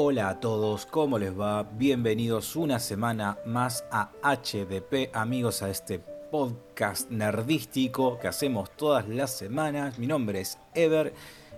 [0.00, 1.64] Hola a todos, ¿cómo les va?
[1.64, 9.36] Bienvenidos una semana más a HDP, amigos, a este podcast nerdístico que hacemos todas las
[9.36, 9.98] semanas.
[9.98, 11.12] Mi nombre es Ever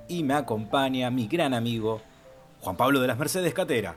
[0.08, 2.00] y me acompaña mi gran amigo
[2.60, 3.96] Juan Pablo de las Mercedes Catera.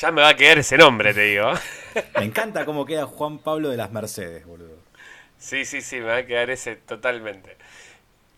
[0.00, 1.52] Ya me va a quedar ese nombre, te digo.
[2.18, 4.78] Me encanta cómo queda Juan Pablo de las Mercedes, boludo.
[5.38, 7.58] Sí, sí, sí, me va a quedar ese totalmente.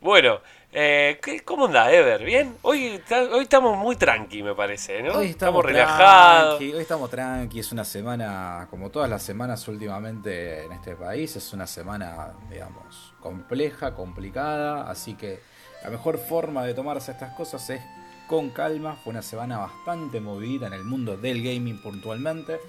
[0.02, 0.42] Bueno,
[0.78, 2.22] eh, ¿cómo anda, Ever?
[2.22, 2.54] ¿Bien?
[2.60, 3.00] Hoy,
[3.32, 5.14] hoy estamos muy tranqui, me parece, ¿no?
[5.14, 6.60] Hoy estamos, relajados.
[6.60, 11.51] Hoy estamos tranqui, es una semana, como todas las semanas últimamente en este país, es
[11.54, 15.40] una semana, digamos, compleja, complicada, así que
[15.82, 17.80] la mejor forma de tomarse estas cosas es
[18.26, 18.96] con calma.
[19.02, 22.60] Fue una semana bastante movida en el mundo del gaming puntualmente.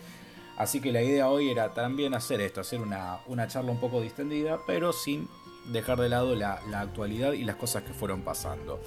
[0.55, 3.99] Así que la idea hoy era también hacer esto, hacer una, una charla un poco
[3.99, 5.27] distendida, pero sin
[5.67, 8.79] dejar de lado la, actualidad y las cosas que fueron pasando.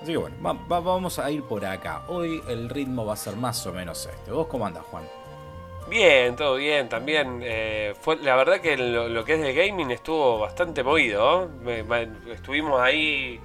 [0.00, 0.36] Así que bueno,
[0.68, 2.04] vamos a ir por acá.
[2.08, 4.30] Hoy el ritmo va a ser más o menos este.
[4.30, 5.04] ¿Vos cómo andas, Juan?
[5.88, 6.88] Bien, todo bien.
[6.88, 11.50] También eh, fue la verdad que lo, que es de gaming estuvo bastante movido.
[12.30, 13.40] estuvimos ahí.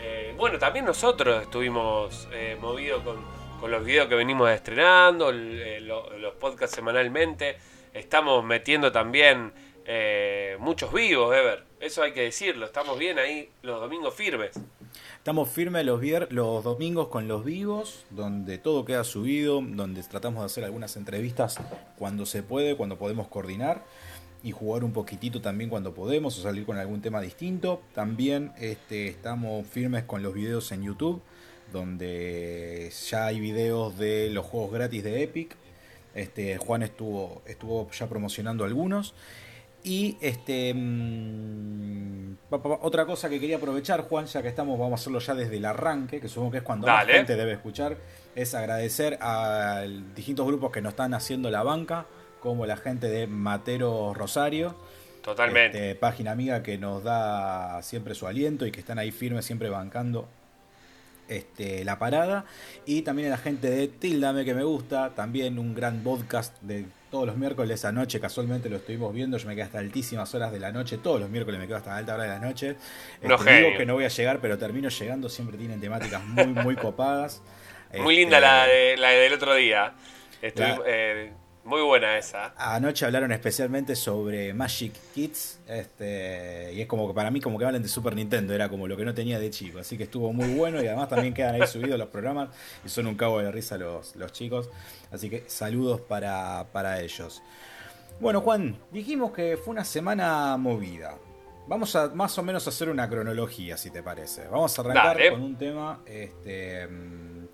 [0.00, 3.16] Eh, bueno, también nosotros estuvimos eh, movidos con,
[3.60, 7.58] con, los videos que venimos estrenando, los podcasts semanalmente.
[7.92, 9.52] Estamos metiendo también
[10.58, 11.67] muchos vivos, Ever.
[11.80, 14.50] Eso hay que decirlo, estamos bien ahí los domingos firmes.
[15.16, 20.46] Estamos firmes los, los domingos con los vivos, donde todo queda subido, donde tratamos de
[20.46, 21.58] hacer algunas entrevistas
[21.96, 23.84] cuando se puede, cuando podemos coordinar
[24.42, 27.80] y jugar un poquitito también cuando podemos o salir con algún tema distinto.
[27.94, 31.22] También este, estamos firmes con los videos en YouTube,
[31.72, 35.54] donde ya hay videos de los juegos gratis de Epic.
[36.14, 39.14] Este, Juan estuvo, estuvo ya promocionando algunos.
[39.88, 45.18] Y este mm, otra cosa que quería aprovechar, Juan, ya que estamos, vamos a hacerlo
[45.18, 47.96] ya desde el arranque, que supongo que es cuando la gente debe escuchar,
[48.34, 49.84] es agradecer a
[50.14, 52.04] distintos grupos que nos están haciendo la banca,
[52.40, 54.76] como la gente de Matero Rosario.
[55.22, 55.90] Totalmente.
[55.90, 59.70] Este, página amiga que nos da siempre su aliento y que están ahí firmes, siempre
[59.70, 60.28] bancando
[61.28, 62.44] este, la parada.
[62.84, 66.84] Y también a la gente de Tildame que me gusta, también un gran podcast de
[67.10, 70.52] todos los miércoles a noche, casualmente lo estuvimos viendo, yo me quedé hasta altísimas horas
[70.52, 72.76] de la noche, todos los miércoles me quedo hasta alta hora de la noche.
[73.22, 76.46] No este, digo que no voy a llegar, pero termino llegando, siempre tienen temáticas muy,
[76.46, 77.42] muy copadas.
[78.02, 79.94] Muy linda la, este, la del otro día.
[80.42, 81.32] Eh,
[81.68, 82.54] muy buena esa.
[82.56, 85.60] Anoche hablaron especialmente sobre Magic Kids.
[85.68, 88.54] Este, y es como que para mí como que hablan de Super Nintendo.
[88.54, 89.78] Era como lo que no tenía de chico.
[89.78, 90.82] Así que estuvo muy bueno.
[90.82, 92.48] Y además también quedan ahí subidos los programas.
[92.84, 94.70] Y son un cabo de risa los, los chicos.
[95.12, 97.42] Así que saludos para, para ellos.
[98.20, 101.16] Bueno, Juan, dijimos que fue una semana movida.
[101.68, 104.48] Vamos a más o menos hacer una cronología, si te parece.
[104.48, 106.88] Vamos a arrancar con un tema este,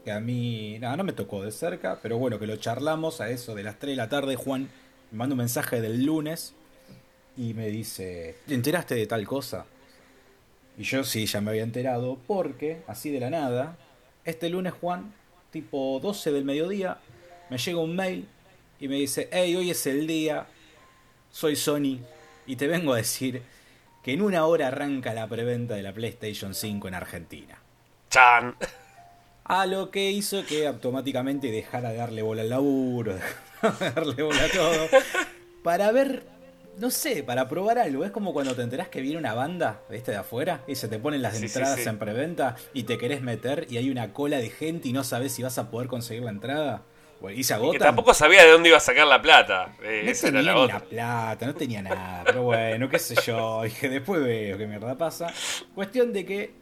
[0.05, 3.31] que a mí no, no me tocó de cerca, pero bueno, que lo charlamos a
[3.31, 4.37] eso de las 3 de la tarde.
[4.37, 4.69] Juan
[5.11, 6.55] me manda un mensaje del lunes
[7.37, 9.67] y me dice, ¿te enteraste de tal cosa?
[10.77, 13.77] Y yo sí, ya me había enterado, porque así de la nada,
[14.25, 15.15] este lunes, Juan,
[15.51, 16.99] tipo 12 del mediodía,
[17.49, 18.29] me llega un mail
[18.81, 20.47] y me dice, hey, hoy es el día,
[21.31, 22.01] soy Sony
[22.47, 23.43] y te vengo a decir
[24.03, 27.59] que en una hora arranca la preventa de la PlayStation 5 en Argentina.
[28.11, 28.55] ¡Chan!
[29.45, 33.15] A lo que hizo que automáticamente dejara de darle bola al laburo,
[33.81, 34.89] de darle bola a todo,
[35.63, 36.25] para ver,
[36.79, 38.05] no sé, para probar algo.
[38.05, 40.13] Es como cuando te enterás que viene una banda, ¿viste?
[40.13, 43.77] De afuera, y se te ponen las entradas en preventa y te querés meter y
[43.77, 46.85] hay una cola de gente y no sabes si vas a poder conseguir la entrada.
[47.35, 49.75] Y se que tampoco sabía de dónde iba a sacar la plata.
[49.83, 52.23] Eh, no tenía la, la, plata, no tenía nada.
[52.25, 53.63] Pero bueno, qué sé yo.
[53.65, 55.33] Dije, después veo qué mierda pasa.
[55.75, 56.55] Cuestión de que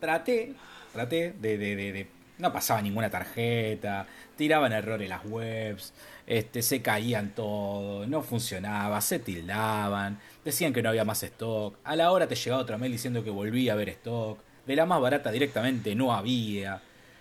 [0.00, 0.54] traté,
[0.94, 2.06] traté de, de,
[2.38, 4.06] no pasaba ninguna tarjeta,
[4.36, 5.92] tiraban errores las webs,
[6.26, 11.76] este, se caían todo, no funcionaba, se tildaban, decían que no había más stock.
[11.84, 14.38] A la hora te llegaba otra mail diciendo que volvía a haber stock.
[14.66, 16.80] De la más barata directamente no había.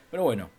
[0.09, 0.49] Pero bueno,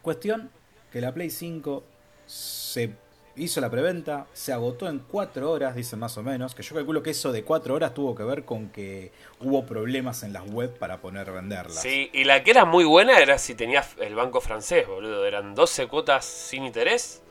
[0.00, 0.50] cuestión
[0.90, 1.84] que la Play 5
[2.24, 2.92] se
[3.38, 7.02] hizo la preventa, se agotó en 4 horas, dicen más o menos, que yo calculo
[7.02, 10.76] que eso de 4 horas tuvo que ver con que hubo problemas en las web
[10.78, 11.80] para poner venderlas.
[11.80, 15.54] Sí, y la que era muy buena era si tenías el banco francés, boludo, eran
[15.54, 17.22] 12 cuotas sin interés,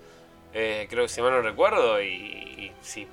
[0.54, 3.08] eh, creo que si mal no recuerdo, y, si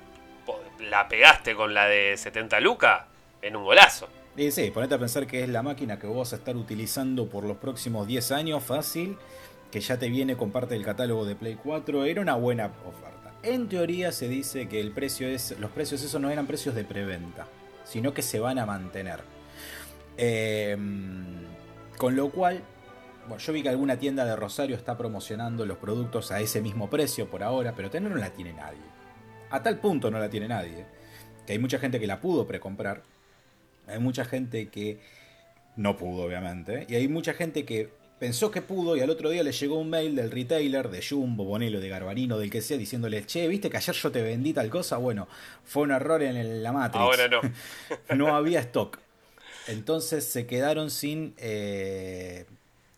[0.79, 3.03] la pegaste con la de 70 lucas,
[3.41, 4.07] en un golazo.
[4.37, 7.27] Y sí, ponete a pensar que es la máquina que vos vas a estar utilizando
[7.27, 9.17] por los próximos 10 años, fácil
[9.75, 13.33] que ya te viene con parte del catálogo de Play 4, era una buena oferta.
[13.43, 16.85] En teoría se dice que el precio es, los precios esos no eran precios de
[16.85, 17.45] preventa,
[17.83, 19.19] sino que se van a mantener.
[20.15, 21.43] Em,
[21.97, 22.61] con lo cual,
[23.27, 26.89] bueno, yo vi que alguna tienda de Rosario está promocionando los productos a ese mismo
[26.89, 28.79] precio por ahora, pero tener no la tiene nadie.
[29.49, 30.85] A tal punto no la tiene nadie,
[31.45, 33.03] que hay mucha gente que la pudo precomprar,
[33.87, 35.01] hay mucha gente que
[35.75, 39.43] no pudo, obviamente, y hay mucha gente que pensó que pudo y al otro día
[39.43, 43.25] le llegó un mail del retailer, de Jumbo, Bonelo, de Garbarino, del que sea, diciéndole,
[43.25, 44.97] che, ¿viste que ayer yo te vendí tal cosa?
[44.97, 45.27] Bueno,
[45.63, 47.01] fue un error en la Matrix.
[47.01, 47.41] Ahora no.
[48.15, 48.99] no había stock.
[49.67, 51.33] Entonces se quedaron sin...
[51.37, 52.45] Eh,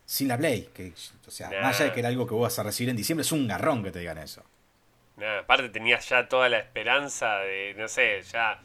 [0.07, 0.69] sin la Play.
[0.73, 0.93] Que,
[1.27, 3.21] o sea, más allá de que era algo que vos vas a recibir en diciembre,
[3.21, 4.43] es un garrón que te digan eso.
[5.41, 8.59] aparte tenías ya toda la esperanza de, no sé, ya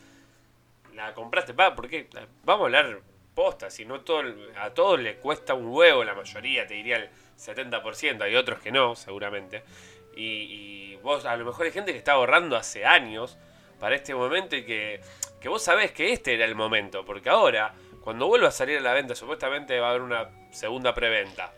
[0.95, 1.53] la compraste.
[1.53, 2.09] Va, porque
[2.45, 3.01] vamos a hablar
[3.34, 4.23] posta, si no todo,
[4.56, 8.70] a todos le cuesta un huevo, la mayoría, te diría el 70%, hay otros que
[8.70, 9.62] no, seguramente.
[10.14, 13.38] Y, vos, a lo mejor hay gente que está ahorrando hace años
[13.81, 15.00] para este momento y que,
[15.40, 18.81] que vos sabés que este era el momento, porque ahora cuando vuelva a salir a
[18.81, 21.52] la venta, supuestamente va a haber una segunda preventa.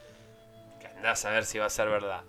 [0.79, 2.23] Que andás a ver si va a ser verdad.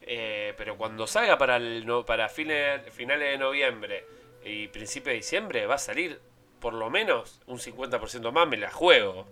[0.00, 4.06] Eh, pero cuando salga para, el, para fines, finales de noviembre
[4.44, 6.18] y principio de diciembre, va a salir
[6.60, 9.26] por lo menos un 50% más, me la juego.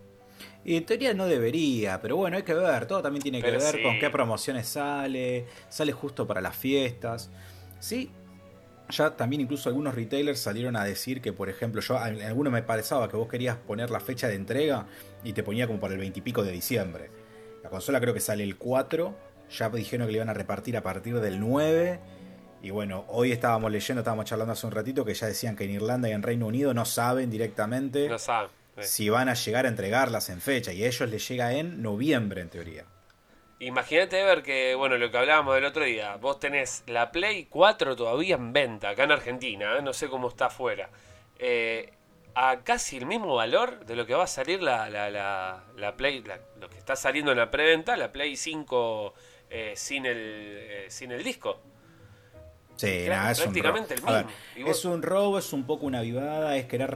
[0.64, 2.86] Y en teoría no debería, pero bueno, hay que ver.
[2.86, 5.46] Todo también tiene que ver con qué promociones sale.
[5.68, 7.30] Sale justo para las fiestas.
[7.80, 8.10] Sí,
[8.90, 12.62] ya también incluso algunos retailers salieron a decir que, por ejemplo, yo en alguno me
[12.62, 14.86] parecía que vos querías poner la fecha de entrega
[15.24, 17.10] y te ponía como para el 20 y pico de diciembre.
[17.62, 19.14] La consola creo que sale el 4,
[19.50, 22.00] ya dijeron que le iban a repartir a partir del 9.
[22.62, 25.70] Y bueno, hoy estábamos leyendo, estábamos charlando hace un ratito que ya decían que en
[25.70, 28.08] Irlanda y en Reino Unido no saben directamente
[28.80, 32.40] si van a llegar a entregarlas en fecha y a ellos les llega en noviembre
[32.40, 32.84] en teoría.
[33.60, 37.96] Imagínate ver que, bueno, lo que hablábamos del otro día, vos tenés la Play 4
[37.96, 39.82] todavía en venta, acá en Argentina, ¿eh?
[39.82, 40.90] no sé cómo está afuera,
[41.40, 41.92] eh,
[42.36, 45.10] a casi el mismo valor de lo que va a salir la, la,
[45.76, 46.22] la, Play,
[46.60, 49.14] lo que está saliendo en la preventa, la Play 5
[49.50, 51.60] eh, sin, el, sin el disco.
[52.78, 54.70] Sí, es prácticamente el mismo.
[54.70, 56.90] Es un robo, es un poco una vivada, es querer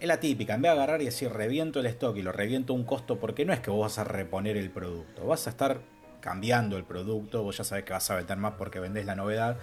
[0.00, 2.74] es la típica, en vez de agarrar y decir reviento el stock y lo reviento
[2.74, 5.80] un costo, porque no es que vos vas a reponer el producto, vas a estar
[6.20, 9.58] cambiando el producto, vos ya sabés que vas a vender más porque vendés la novedad.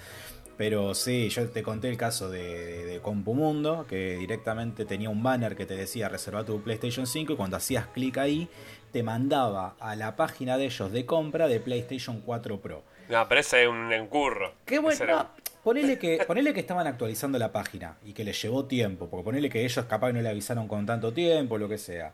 [0.56, 5.58] Pero sí, yo te conté el caso de, de, Compumundo, que directamente tenía un banner
[5.58, 8.50] que te decía reserva tu PlayStation 5 y cuando hacías clic ahí
[8.94, 12.84] te mandaba a la página de ellos de compra de PlayStation 4 Pro.
[13.10, 14.54] No, pero ese es un encurro.
[14.66, 15.30] Qué bueno.
[15.64, 19.50] Ponele que, ponele que estaban actualizando la página y que les llevó tiempo, porque ponele
[19.50, 22.14] que ellos capaz no le avisaron con tanto tiempo, lo que sea.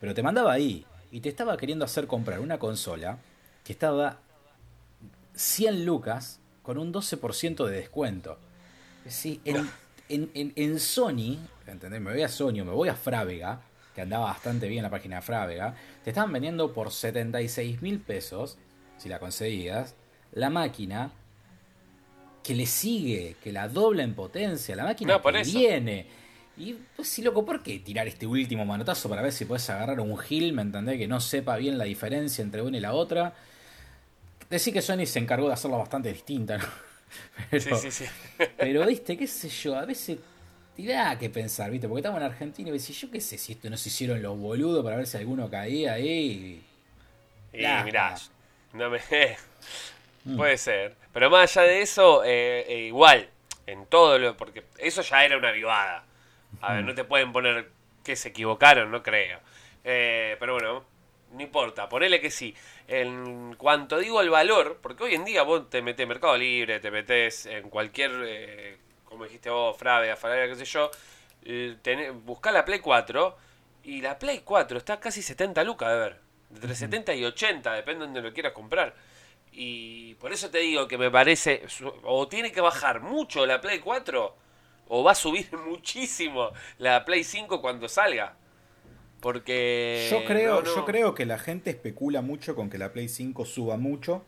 [0.00, 3.18] Pero te mandaba ahí y te estaba queriendo hacer comprar una consola
[3.62, 4.18] que estaba
[5.34, 8.38] 100 lucas con un 12% de descuento.
[9.06, 9.68] Sí, en,
[10.08, 12.00] en, en, Sony, ¿entendés?
[12.00, 13.60] Me voy a Sony me voy a Frávega,
[13.94, 18.58] que andaba bastante bien la página de Frávega, te estaban vendiendo por 76 mil pesos,
[18.98, 19.94] si la conseguías,
[20.34, 21.10] la máquina
[22.42, 26.06] que le sigue, que la dobla en potencia, la máquina que viene.
[26.56, 29.98] Y pues sí, loco, ¿por qué tirar este último manotazo para ver si puedes agarrar
[29.98, 30.98] un Hill, me entendés?
[30.98, 33.34] Que no sepa bien la diferencia entre una y la otra.
[34.50, 36.64] Decir que Sony se encargó de hacerlo bastante distinta, ¿no?
[37.50, 38.44] Pero, sí, sí, sí.
[38.56, 40.18] pero, viste, qué sé yo, a veces
[40.74, 43.52] te da que pensar, viste, porque estamos en Argentina y decís, yo qué sé si
[43.52, 46.60] esto no se hicieron los boludos para ver si alguno caía ahí.
[47.52, 48.16] Y, mirá,
[48.72, 48.98] no me...
[50.24, 50.36] Mm.
[50.36, 50.96] Puede ser.
[51.12, 53.28] Pero más allá de eso, eh, eh, igual,
[53.66, 54.36] en todo lo.
[54.36, 56.04] Porque eso ya era una vivada.
[56.60, 56.86] A ver, mm.
[56.86, 57.68] no te pueden poner
[58.02, 59.40] que se equivocaron, no creo.
[59.84, 60.84] Eh, pero bueno,
[61.32, 62.54] no importa, ponele que sí.
[62.88, 66.80] En cuanto digo el valor, porque hoy en día vos te metes en Mercado Libre,
[66.80, 70.90] te metes en cualquier, como dijiste vos, Frave, Afalaria, qué sé yo,
[72.24, 73.36] busca la Play 4
[73.84, 76.20] y la Play 4 está casi 70 lucas de ver.
[76.54, 78.94] Entre 70 y 80, depende de donde lo quieras comprar.
[79.56, 81.62] Y por eso te digo que me parece,
[82.02, 84.36] o tiene que bajar mucho la Play 4,
[84.88, 88.36] o va a subir muchísimo la Play 5 cuando salga.
[89.20, 90.08] Porque...
[90.10, 93.76] Yo creo, yo creo que la gente especula mucho con que la Play 5 suba
[93.76, 94.24] mucho,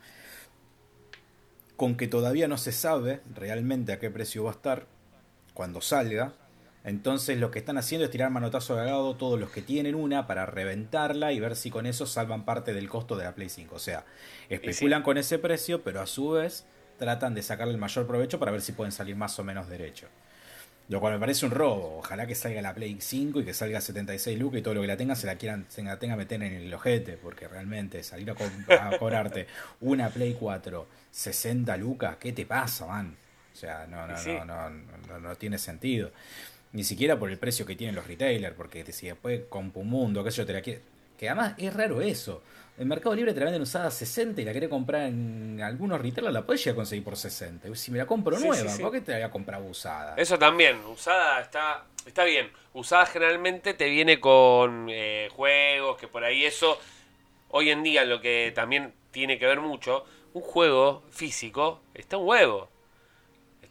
[1.77, 4.87] con que todavía no se sabe realmente a qué precio va a estar
[5.55, 6.35] cuando salga.
[6.87, 10.29] Entonces lo que están haciendo es tirar manotazo de lado todos los que tienen una
[10.29, 13.75] para reventarla y ver si con eso salvan parte del costo de la Play 5.
[13.75, 14.05] O sea,
[14.49, 16.65] especulan con ese precio, pero a su vez
[16.97, 20.07] tratan de sacarle el mayor provecho para ver si pueden salir más o menos derecho.
[20.89, 21.99] Lo cual me parece un robo.
[21.99, 24.87] Ojalá que salga la Play 5 y que salga 76 lucas y todo lo que
[24.87, 27.17] la tenga se la quieran, se la tenga meter en el ojete.
[27.17, 28.35] Porque realmente salir a,
[29.01, 29.49] cobrarte
[29.81, 33.17] una Play 4 60 lucas, ¿qué te pasa, man?
[33.53, 34.71] O sea, no, no, no, no,
[35.09, 36.13] no, no tiene sentido.
[36.77, 40.37] Ni siquiera por el precio que tienen los retailers, porque si después Compumundo, qué sé
[40.37, 40.83] yo, te la quiere,
[41.19, 42.43] Que además es raro eso.
[42.77, 45.99] En Mercado Libre te la venden usada a 60 y la querés comprar en algunos
[45.99, 47.75] retailers, la podés llegar a conseguir por 60.
[47.75, 50.17] Si me la compro nueva, ¿por qué te la voy a comprar usada?
[50.19, 52.51] Eso también, usada está, está bien.
[52.75, 56.79] Usada generalmente te viene con eh, juegos, que por ahí eso,
[57.53, 60.05] hoy en día lo que también tiene que ver mucho,
[60.35, 62.69] un juego físico está un huevo.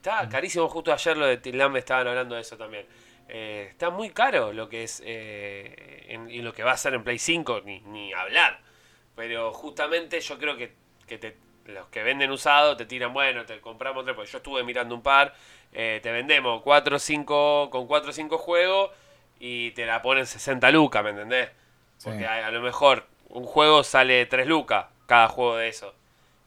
[0.05, 2.85] Está carísimo, justo ayer lo de me estaban hablando de eso también.
[3.27, 6.93] Eh, está muy caro lo que es eh, en, y lo que va a ser
[6.93, 8.59] en Play 5, ni, ni hablar.
[9.15, 10.75] Pero justamente yo creo que,
[11.17, 11.35] te,
[11.65, 15.01] los que venden usado te tiran, bueno, te compramos tres, porque yo estuve mirando un
[15.01, 15.33] par,
[15.74, 18.91] eh, te vendemos 4 o 5, con 4 o 5 juegos
[19.39, 21.50] y te la ponen 60 lucas, ¿me entendés?
[22.03, 25.95] Porque a, lo mejor un juego sale 3 lucas, cada juego de eso.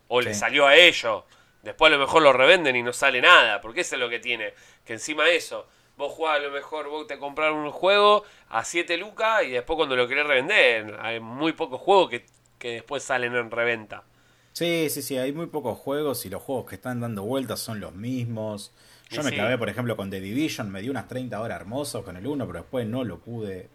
[0.07, 1.25] O le salió a ellos.
[1.63, 4.19] Después a lo mejor lo revenden y no sale nada, porque eso es lo que
[4.19, 4.55] tiene.
[4.85, 8.65] Que encima de eso, vos jugás a lo mejor, vos te compraron un juego a
[8.65, 12.25] 7 lucas y después cuando lo querés revender, hay muy pocos juegos que
[12.59, 14.05] que después salen en reventa.
[14.53, 17.81] Sí, sí, sí, hay muy pocos juegos y los juegos que están dando vueltas son
[17.81, 18.73] los mismos.
[19.09, 22.17] Yo me clavé, por ejemplo, con The Division, me dio unas 30 horas hermosas con
[22.17, 23.69] el 1, pero después no lo pude.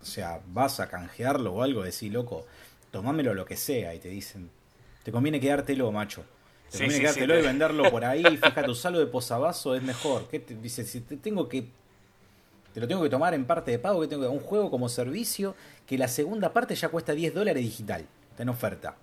[0.00, 2.46] O sea, vas a canjearlo o algo, decís, loco,
[2.90, 3.94] tomámelo lo que sea.
[3.94, 4.50] Y te dicen,
[5.04, 6.24] te conviene quedártelo, macho.
[6.70, 8.24] Te conviene quedártelo y venderlo por ahí.
[8.24, 10.28] Fíjate, usarlo de posavasos es mejor.
[10.28, 11.68] ¿Qué te, dice, si te tengo que
[12.72, 15.56] te lo tengo que tomar en parte de pago, que tengo un juego como servicio,
[15.86, 18.96] que la segunda parte ya cuesta 10 dólares digital, está en oferta.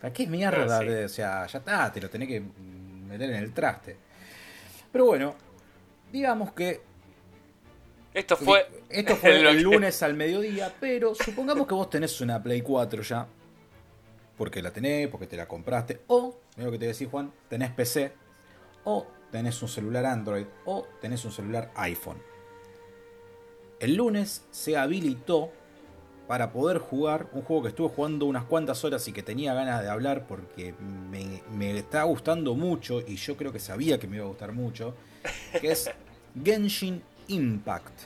[0.00, 0.80] ¿Para qué es mierda?
[1.04, 3.96] O sea, ya está, te lo tenés que meter en el traste.
[4.92, 5.34] Pero bueno,
[6.12, 6.80] digamos que.
[8.12, 8.66] Esto fue.
[8.88, 13.26] Esto fue el lunes al mediodía, pero supongamos que vos tenés una Play 4 ya.
[14.36, 16.02] Porque la tenés, porque te la compraste.
[16.08, 18.12] O, lo que te decís, Juan, tenés PC.
[18.84, 20.46] O tenés un celular Android.
[20.64, 22.18] O tenés un celular iPhone
[23.80, 25.52] el lunes se habilitó
[26.26, 29.82] para poder jugar un juego que estuve jugando unas cuantas horas y que tenía ganas
[29.82, 30.74] de hablar porque
[31.10, 34.52] me, me está gustando mucho y yo creo que sabía que me iba a gustar
[34.52, 34.94] mucho,
[35.58, 35.90] que es
[36.44, 38.00] Genshin Impact.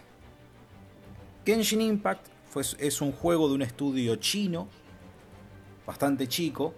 [1.44, 4.68] Genshin Impact fue, es un juego de un estudio chino,
[5.84, 6.74] bastante chico,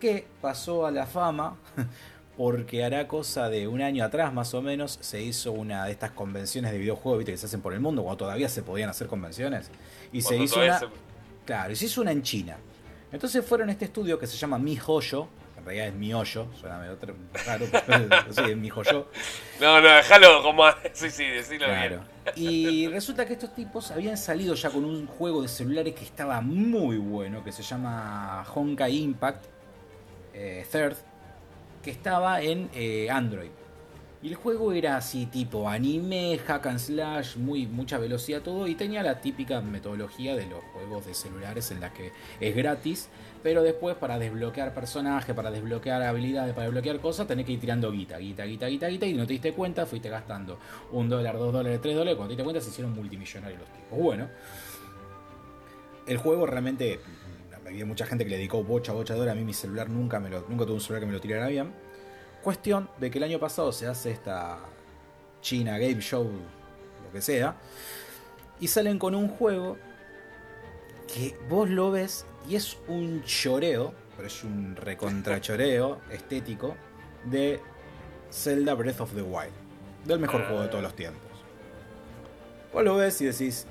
[0.00, 1.56] que pasó a la fama
[2.36, 6.10] porque hará cosa de un año atrás más o menos se hizo una de estas
[6.12, 9.70] convenciones de videojuegos que se hacen por el mundo cuando todavía se podían hacer convenciones
[10.12, 10.80] y se hizo una
[11.44, 12.56] claro se hizo una en China.
[13.12, 15.28] Entonces fueron a este estudio que se llama Mi Hoyo
[15.60, 16.96] en realidad es Mi Hoyo suena medio
[17.46, 19.08] raro pero sí, es Mi Hoyo
[19.60, 20.64] no no déjalo como
[20.94, 22.00] sí sí decilo claro.
[22.34, 26.40] y resulta que estos tipos habían salido ya con un juego de celulares que estaba
[26.40, 29.59] muy bueno que se llama Honkai Impact
[30.34, 30.96] eh, Third
[31.82, 33.50] que estaba en eh, Android.
[34.22, 38.74] Y el juego era así tipo anime, hack and slash, muy, mucha velocidad todo y
[38.74, 43.08] tenía la típica metodología de los juegos de celulares en la que es gratis,
[43.42, 47.90] pero después para desbloquear personajes, para desbloquear habilidades, para desbloquear cosas, tenés que ir tirando
[47.90, 50.58] guita, guita, guita, guita, guita y no te diste cuenta, fuiste gastando
[50.92, 53.98] un dólar, dos dólares, tres dólares, cuando te diste cuenta se hicieron multimillonarios los tipos.
[53.98, 54.28] Bueno,
[56.06, 57.00] el juego realmente
[57.70, 60.28] había mucha gente que le dedicó bocha, bocha de A mí mi celular nunca, me
[60.28, 61.72] lo, nunca tuve un celular que me lo tirara bien.
[62.42, 64.58] Cuestión de que el año pasado se hace esta
[65.40, 67.56] China Game Show, lo que sea,
[68.58, 69.78] y salen con un juego
[71.06, 76.76] que vos lo ves y es un choreo, pero es un recontrachoreo estético
[77.24, 77.60] de
[78.32, 79.52] Zelda Breath of the Wild,
[80.04, 81.22] del mejor juego de todos los tiempos.
[82.72, 83.66] Vos lo ves y decís,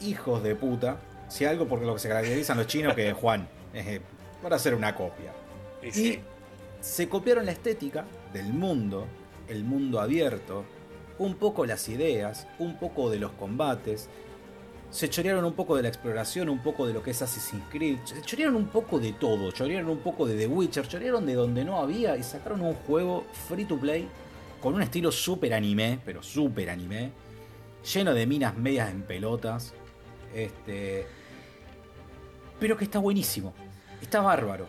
[0.00, 0.98] hijos de puta,
[1.32, 4.00] si algo porque lo que se caracterizan los chinos que Juan, eh,
[4.42, 5.32] para hacer una copia.
[5.82, 6.18] Y,
[6.80, 9.06] se copiaron la estética del mundo,
[9.48, 10.64] el mundo abierto,
[11.18, 14.08] un poco las ideas, un poco de los combates,
[14.90, 17.98] se chorearon un poco de la exploración, un poco de lo que es Assassin's Creed,
[18.26, 21.78] chorearon un poco de todo, chorearon un poco de The Witcher, chorearon de donde no
[21.80, 24.08] había y sacaron un juego free to play
[24.60, 27.12] con un estilo super anime, pero super anime,
[27.94, 29.72] lleno de minas medias en pelotas,
[30.34, 31.06] este,
[32.62, 33.54] pero que está buenísimo.
[34.00, 34.68] Está bárbaro.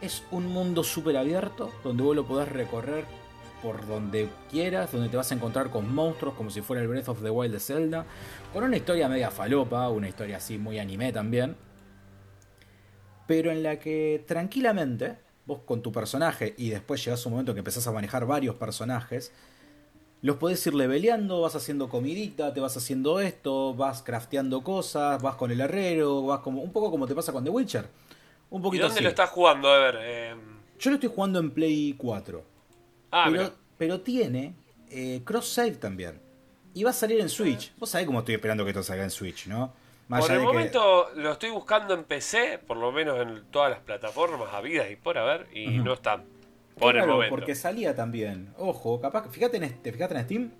[0.00, 3.04] Es un mundo súper abierto donde vos lo podés recorrer
[3.62, 7.10] por donde quieras, donde te vas a encontrar con monstruos como si fuera el Breath
[7.10, 8.06] of the Wild de Zelda,
[8.52, 11.54] con una historia media falopa, una historia así muy anime también,
[13.28, 17.54] pero en la que tranquilamente vos con tu personaje y después llegas a un momento
[17.54, 19.30] que empezás a manejar varios personajes,
[20.22, 25.34] los podés ir leveleando, vas haciendo comidita, te vas haciendo esto, vas crafteando cosas, vas
[25.34, 27.88] con el herrero, vas como un poco como te pasa con The Witcher.
[28.50, 29.68] Un poquito ¿Y dónde lo estás jugando?
[29.68, 29.98] A ver.
[30.00, 30.34] Eh...
[30.78, 32.42] Yo lo estoy jugando en Play 4.
[33.10, 34.54] Ah, pero, pero tiene
[34.90, 36.20] eh, cross save también.
[36.74, 37.72] Y va a salir en Switch.
[37.78, 39.72] Vos sabés cómo estoy esperando que esto salga en Switch, ¿no?
[40.08, 44.52] por el momento lo estoy buscando en PC, por lo menos en todas las plataformas
[44.52, 46.24] habidas y por haber, y no están.
[46.78, 47.34] Por el momento.
[47.34, 48.52] Porque salía también.
[48.58, 50.50] Ojo, capaz, fíjate en, ¿te fijaste en Steam?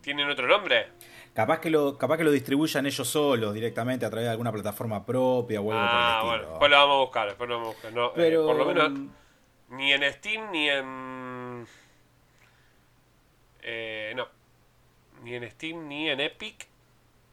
[0.00, 0.88] ¿Tienen otro nombre?
[1.34, 5.04] Capaz que lo, capaz que lo distribuyan ellos solos directamente a través de alguna plataforma
[5.04, 7.68] propia o algo ah, por el bueno, después lo vamos a buscar, después lo vamos
[7.68, 7.92] a buscar.
[7.92, 8.92] No, eh, Pero, por lo menos
[9.70, 11.66] ni en Steam ni en
[13.62, 14.26] eh, no,
[15.22, 16.66] ni en Steam ni en Epic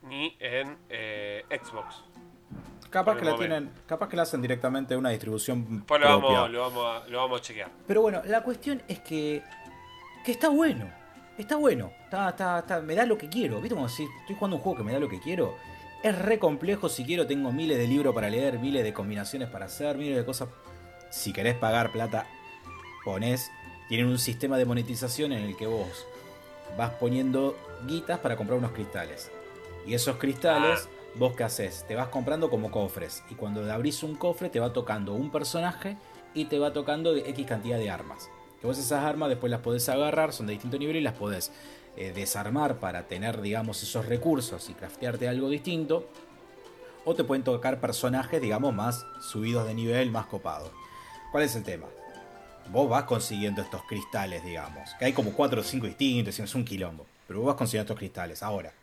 [0.04, 2.04] ni en eh, Xbox.
[3.04, 6.62] Capaz que la tienen, capaz que la hacen directamente una distribución pues lo Vamos, lo,
[6.62, 7.70] vamos a, lo vamos a chequear.
[7.88, 9.44] Pero bueno, la cuestión es que
[10.24, 10.90] que está bueno
[11.38, 13.60] está bueno, está, está, está, me da lo que quiero.
[13.62, 15.56] ¿Viste como si estoy jugando un juego que me da lo que quiero?
[16.04, 19.66] Es re complejo si quiero, tengo miles de libros para leer, miles de combinaciones para
[19.66, 20.50] hacer, miles de cosas.
[21.10, 22.28] Si querés pagar plata,
[23.04, 23.52] ponés.
[23.88, 26.08] Tienen un sistema de monetización en el que vos
[26.76, 29.32] vas poniendo guitas para comprar unos cristales.
[29.86, 30.95] Y esos cristales, ah.
[31.18, 31.86] Vos qué haces?
[31.88, 33.24] Te vas comprando como cofres.
[33.30, 35.98] Y cuando abrís un cofre, te va tocando un personaje
[36.34, 38.30] y te va tocando X cantidad de armas.
[38.60, 41.52] Que vos esas armas después las podés agarrar, son de distinto nivel y las podés
[41.96, 46.08] eh, desarmar para tener, digamos, esos recursos y craftearte algo distinto.
[47.06, 50.72] O te pueden tocar personajes, digamos, más subidos de nivel, más copados.
[51.32, 51.88] ¿Cuál es el tema?
[52.72, 54.90] Vos vas consiguiendo estos cristales, digamos.
[54.98, 57.06] Que hay como 4 o 5 distintos, es un quilombo.
[57.28, 58.42] Pero vos vas consiguiendo estos cristales.
[58.42, 58.74] Ahora,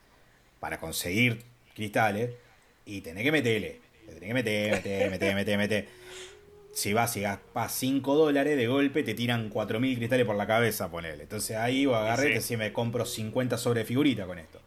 [0.61, 2.31] para conseguir cristales,
[2.85, 3.81] y tenés que meterle.
[4.07, 5.89] Tenés que meter, meter, meter, meter, meter
[6.73, 10.91] si vas y gastas 5 dólares, de golpe te tiran 4.000 cristales por la cabeza,
[10.91, 11.23] ponele.
[11.23, 12.57] Entonces ahí vos agarré sí.
[12.57, 14.61] me compro 50 sobre figurita con esto.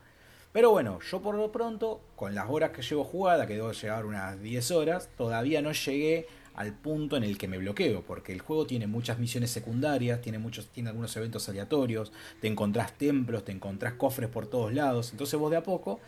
[0.51, 4.05] Pero bueno, yo por lo pronto, con las horas que llevo jugada, que debo llegar
[4.05, 8.39] unas 10 horas, todavía no llegué al punto en el que me bloqueo, porque el
[8.39, 13.51] juego tiene muchas misiones secundarias, tiene, muchos, tiene algunos eventos aleatorios, te encontrás templos, te
[13.51, 15.99] encontrás cofres por todos lados, entonces vos de a poco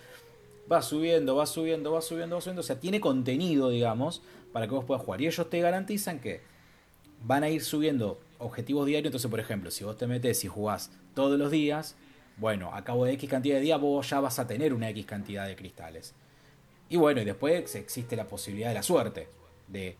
[0.68, 4.74] vas subiendo, vas subiendo, vas subiendo, vas subiendo, o sea, tiene contenido, digamos, para que
[4.74, 5.22] vos puedas jugar.
[5.22, 6.42] Y ellos te garantizan que
[7.24, 9.10] van a ir subiendo objetivos diarios.
[9.10, 11.96] Entonces, por ejemplo, si vos te metes y jugás todos los días,
[12.38, 15.06] bueno, a cabo de X cantidad de días vos ya vas a tener una X
[15.06, 16.14] cantidad de cristales.
[16.90, 19.28] Y bueno, y después existe la posibilidad de la suerte,
[19.68, 19.98] de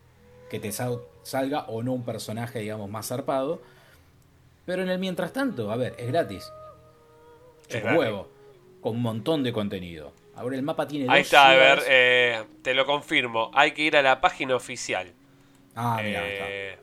[0.48, 3.60] que te salga o no un personaje, digamos, más zarpado.
[4.64, 6.50] Pero en el mientras tanto, a ver, es gratis.
[7.68, 8.28] Es huevo.
[8.80, 10.12] Con un montón de contenido.
[10.38, 13.50] Ahora el mapa tiene Ahí está, a ver, eh, te lo confirmo.
[13.54, 15.12] Hay que ir a la página oficial.
[15.74, 16.78] Ah, mira, eh,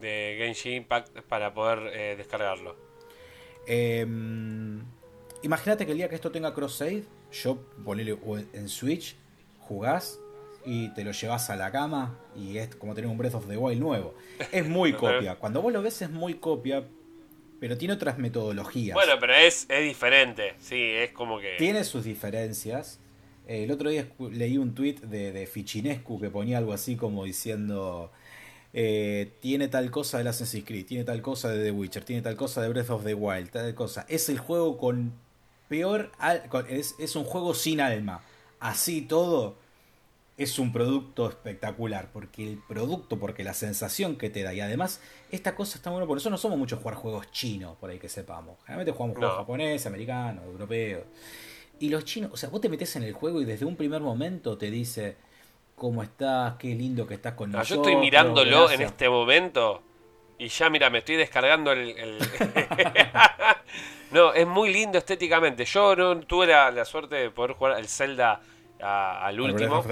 [0.00, 2.76] de Genshin Impact para poder eh, descargarlo.
[3.66, 4.84] Em,
[5.42, 7.02] imagínate que el día que esto tenga cross save,
[7.32, 8.16] yo ponele
[8.52, 9.16] en Switch,
[9.58, 10.20] jugás
[10.64, 13.56] y te lo llevas a la cama y es como tener un Breath of the
[13.56, 14.14] Wild nuevo.
[14.52, 15.34] Es muy copia.
[15.34, 16.84] Cuando vos lo ves es muy copia,
[17.60, 18.94] pero tiene otras metodologías.
[18.94, 21.56] Bueno, pero es, es diferente, sí, es como que...
[21.58, 22.98] Tiene sus diferencias.
[23.46, 28.10] El otro día leí un tweet de, de Fichinescu que ponía algo así como diciendo...
[28.72, 32.36] Eh, tiene tal cosa de Assassin's Creed, tiene tal cosa de The Witcher, tiene tal
[32.36, 34.06] cosa de Breath of the Wild, tal cosa.
[34.08, 35.12] Es el juego con
[35.68, 36.12] peor...
[36.68, 38.22] Es, es un juego sin alma.
[38.60, 39.56] Así todo
[40.42, 45.02] es un producto espectacular, porque el producto, porque la sensación que te da, y además
[45.30, 48.08] esta cosa está bueno, por eso no somos muchos jugar juegos chinos, por ahí que
[48.08, 51.04] sepamos, generalmente jugamos juegos japoneses, americanos, europeos,
[51.78, 54.00] y los chinos, o sea, vos te metes en el juego y desde un primer
[54.00, 55.18] momento te dice,
[55.76, 56.54] ¿cómo estás?
[56.54, 57.76] Qué lindo que estás con nosotros.
[57.76, 59.82] Yo estoy mirándolo en este momento,
[60.38, 62.16] y ya mira, me estoy descargando el...
[64.10, 67.88] no, es muy lindo estéticamente, yo no tuve la, la suerte de poder jugar el
[67.88, 68.40] Zelda
[68.82, 69.82] al último.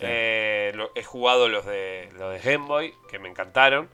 [0.00, 3.88] Eh, he jugado los de, los de Game Boy, que me encantaron.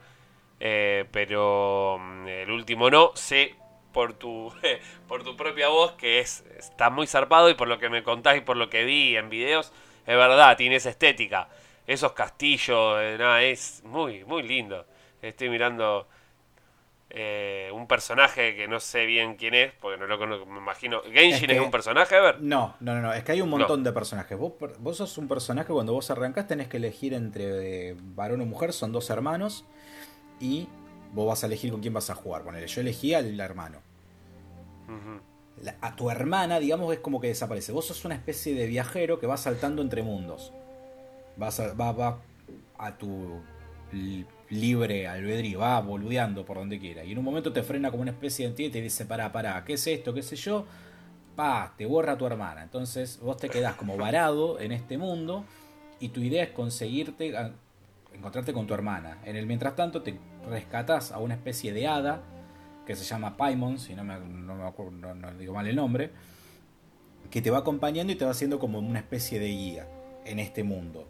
[0.58, 3.12] Eh, pero mm, el último no.
[3.14, 3.54] Sé
[3.92, 4.52] por tu,
[5.08, 8.36] por tu propia voz que es, está muy zarpado y por lo que me contás
[8.36, 9.72] y por lo que vi en videos,
[10.06, 11.48] es verdad, tiene esa estética.
[11.86, 14.86] Esos castillos, eh, nada, es muy, muy lindo.
[15.22, 16.08] Estoy mirando
[17.12, 21.02] eh, un personaje que no sé bien quién es, porque no lo conozco, me imagino.
[21.02, 22.14] ¿Genshin es, un personaje?
[22.14, 22.40] A ver.
[22.40, 24.38] No, no, no, es que hay un montón de personajes.
[24.38, 28.72] Vos, vos sos un personaje, cuando vos arrancás tenés que elegir entre varón o mujer,
[28.72, 29.64] son dos hermanos,
[30.38, 30.68] y
[31.12, 32.44] vos vas a elegir con quién vas a jugar.
[32.44, 33.78] Ponele, yo elegí al hermano.
[35.80, 37.72] a tu hermana, digamos, es como que desaparece.
[37.72, 40.52] Vos sos una especie de viajero que va saltando entre mundos.
[41.36, 42.18] Vas a, va, va
[42.78, 43.42] a tu
[44.50, 47.04] libre albedrío, va boludeando por donde quiera.
[47.04, 49.32] Y en un momento te frena como una especie de ti y te dice, pará,
[49.32, 50.12] pará, ¿qué es esto?
[50.12, 50.66] ¿Qué sé yo?
[51.36, 52.62] Pa, te borra tu hermana.
[52.62, 55.44] Entonces vos te quedás como varado en este mundo
[56.00, 57.32] y tu idea es conseguirte,
[58.12, 59.18] encontrarte con tu hermana.
[59.24, 62.22] En el mientras tanto te rescatas a una especie de hada
[62.86, 66.10] que se llama Paimon, si no me, no me acuerdo, no, digo mal el nombre.
[67.30, 69.86] que te va acompañando y te va haciendo como una especie de guía
[70.24, 71.06] en este mundo.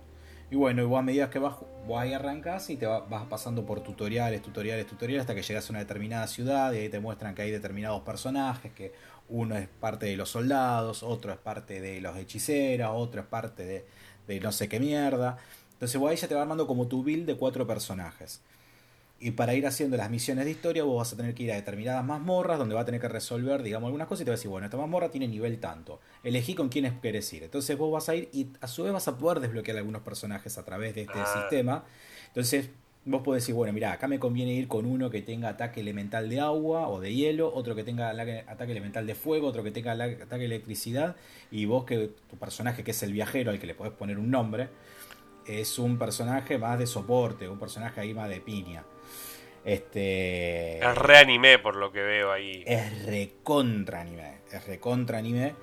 [0.51, 1.55] Y bueno, y vos a medida que vas,
[1.87, 5.73] vos ahí arrancas y te vas pasando por tutoriales, tutoriales, tutoriales, hasta que llegas a
[5.73, 8.93] una determinada ciudad y ahí te muestran que hay determinados personajes, que
[9.29, 13.65] uno es parte de los soldados, otro es parte de los hechiceros, otro es parte
[13.65, 13.87] de,
[14.27, 15.39] de no sé qué mierda.
[15.73, 18.43] Entonces vos ahí ya te va armando como tu build de cuatro personajes.
[19.23, 21.55] Y para ir haciendo las misiones de historia, vos vas a tener que ir a
[21.55, 24.39] determinadas mazmorras donde va a tener que resolver, digamos, algunas cosas y te va a
[24.39, 26.01] decir, bueno, esta mazmorra tiene nivel tanto.
[26.25, 27.43] Elegí con quiénes querés ir.
[27.43, 30.57] Entonces vos vas a ir y a su vez vas a poder desbloquear algunos personajes
[30.57, 31.41] a través de este ah.
[31.41, 31.85] sistema.
[32.29, 32.71] Entonces
[33.05, 36.29] vos podés decir, bueno, mira, acá me conviene ir con uno que tenga ataque elemental
[36.29, 39.93] de agua o de hielo, otro que tenga ataque elemental de fuego, otro que tenga
[39.93, 41.17] ataque de electricidad,
[41.51, 44.31] y vos que tu personaje, que es el viajero, al que le podés poner un
[44.31, 44.69] nombre,
[45.47, 48.85] es un personaje más de soporte, un personaje ahí más de piña.
[49.65, 50.79] Este.
[50.79, 52.65] Es reanimé por lo que veo ahí.
[52.67, 54.39] Es recontra anime.
[54.51, 55.55] Es recontra anime.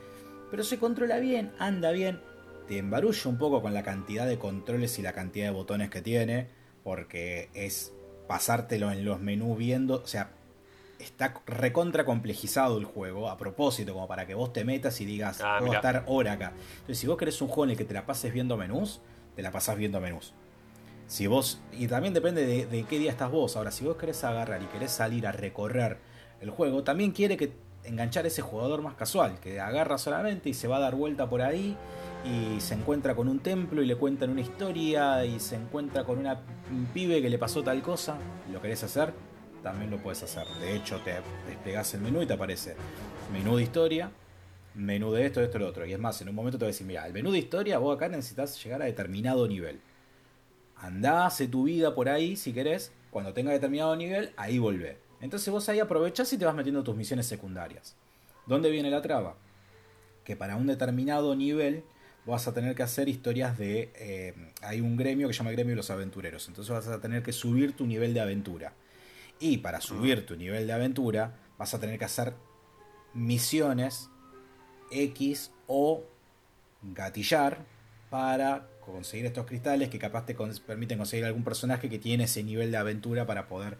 [0.51, 2.21] Pero se controla bien, anda bien.
[2.67, 6.01] Te embarulla un poco con la cantidad de controles y la cantidad de botones que
[6.01, 6.47] tiene.
[6.83, 7.93] Porque es
[8.27, 9.95] pasártelo en los menús viendo.
[9.95, 10.31] O sea,
[10.99, 15.41] está recontra complejizado el juego a propósito, como para que vos te metas y digas,
[15.43, 16.53] ah, puedo estar hora acá.
[16.71, 19.01] Entonces, si vos querés un juego en el que te la pases viendo menús,
[19.35, 20.33] te la pasás viendo menús.
[21.07, 23.55] Si vos, y también depende de, qué día estás vos.
[23.55, 25.97] Ahora, si vos querés agarrar y querés salir a recorrer
[26.41, 27.53] el juego, también quiere que
[27.85, 31.29] enganchar a ese jugador más casual, que agarra solamente y se va a dar vuelta
[31.29, 31.77] por ahí
[32.25, 36.19] y se encuentra con un templo y le cuentan una historia y se encuentra con
[36.19, 38.17] una, un pibe que le pasó tal cosa.
[38.51, 39.13] ¿Lo querés hacer?
[39.63, 40.45] También lo puedes hacer.
[40.59, 41.15] De hecho, te
[41.47, 42.75] desplegás el menú y te aparece
[43.31, 44.11] menú de historia,
[44.75, 45.85] menú de esto, de esto, de lo otro.
[45.85, 47.77] Y es más, en un momento te voy a decir, mira, el menú de historia
[47.77, 49.79] vos acá necesitas llegar a determinado nivel
[50.79, 54.97] andá, hace tu vida por ahí si querés, cuando tenga determinado nivel, ahí volvé.
[55.21, 57.95] Entonces vos ahí aprovechás y te vas metiendo tus misiones secundarias.
[58.45, 59.35] ¿Dónde viene la traba?
[60.23, 61.83] Que para un determinado nivel
[62.25, 63.91] vas a tener que hacer historias de...
[63.95, 66.47] Eh, hay un gremio que se llama el gremio de los aventureros.
[66.47, 68.73] Entonces vas a tener que subir tu nivel de aventura.
[69.39, 72.33] Y para subir tu nivel de aventura vas a tener que hacer
[73.13, 74.09] misiones
[74.91, 76.03] X o
[76.81, 77.65] gatillar
[78.09, 82.71] para conseguir estos cristales que capaz te permiten conseguir algún personaje que tiene ese nivel
[82.71, 83.77] de aventura para poder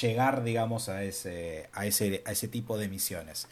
[0.00, 3.48] llegar, digamos, a ese, a, ese, a ese tipo de misiones.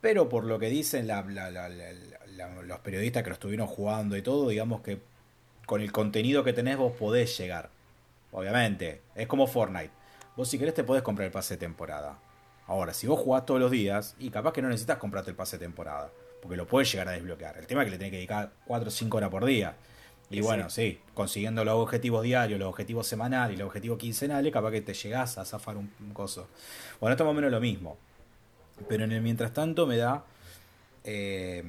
[0.00, 5.00] Pero por lo que dicen los periodistas que lo estuvieron jugando y todo, digamos que
[5.66, 7.70] con el contenido que tenés vos podés llegar.
[8.32, 9.90] Obviamente, es como Fortnite.
[10.36, 12.18] Vos si querés te podés comprar el pase de temporada.
[12.66, 15.58] Ahora, si vos jugás todos los días, y capaz que no necesitas comprarte el pase
[15.58, 16.10] de temporada
[16.42, 17.56] porque lo puedes llegar a desbloquear.
[17.56, 19.76] El tema es que le tenés que dedicar 4 o 5 horas por día.
[20.28, 20.98] Y bueno, sí.
[21.14, 25.38] consiguiendo los objetivos diarios, los objetivos semanales y los objetivos quincenales, capaz que te llegás
[25.38, 26.48] a zafar un, coso.
[27.00, 27.96] Bueno, esto es más o menos lo mismo.
[28.88, 30.24] Pero en el mientras tanto me da
[31.04, 31.62] eh,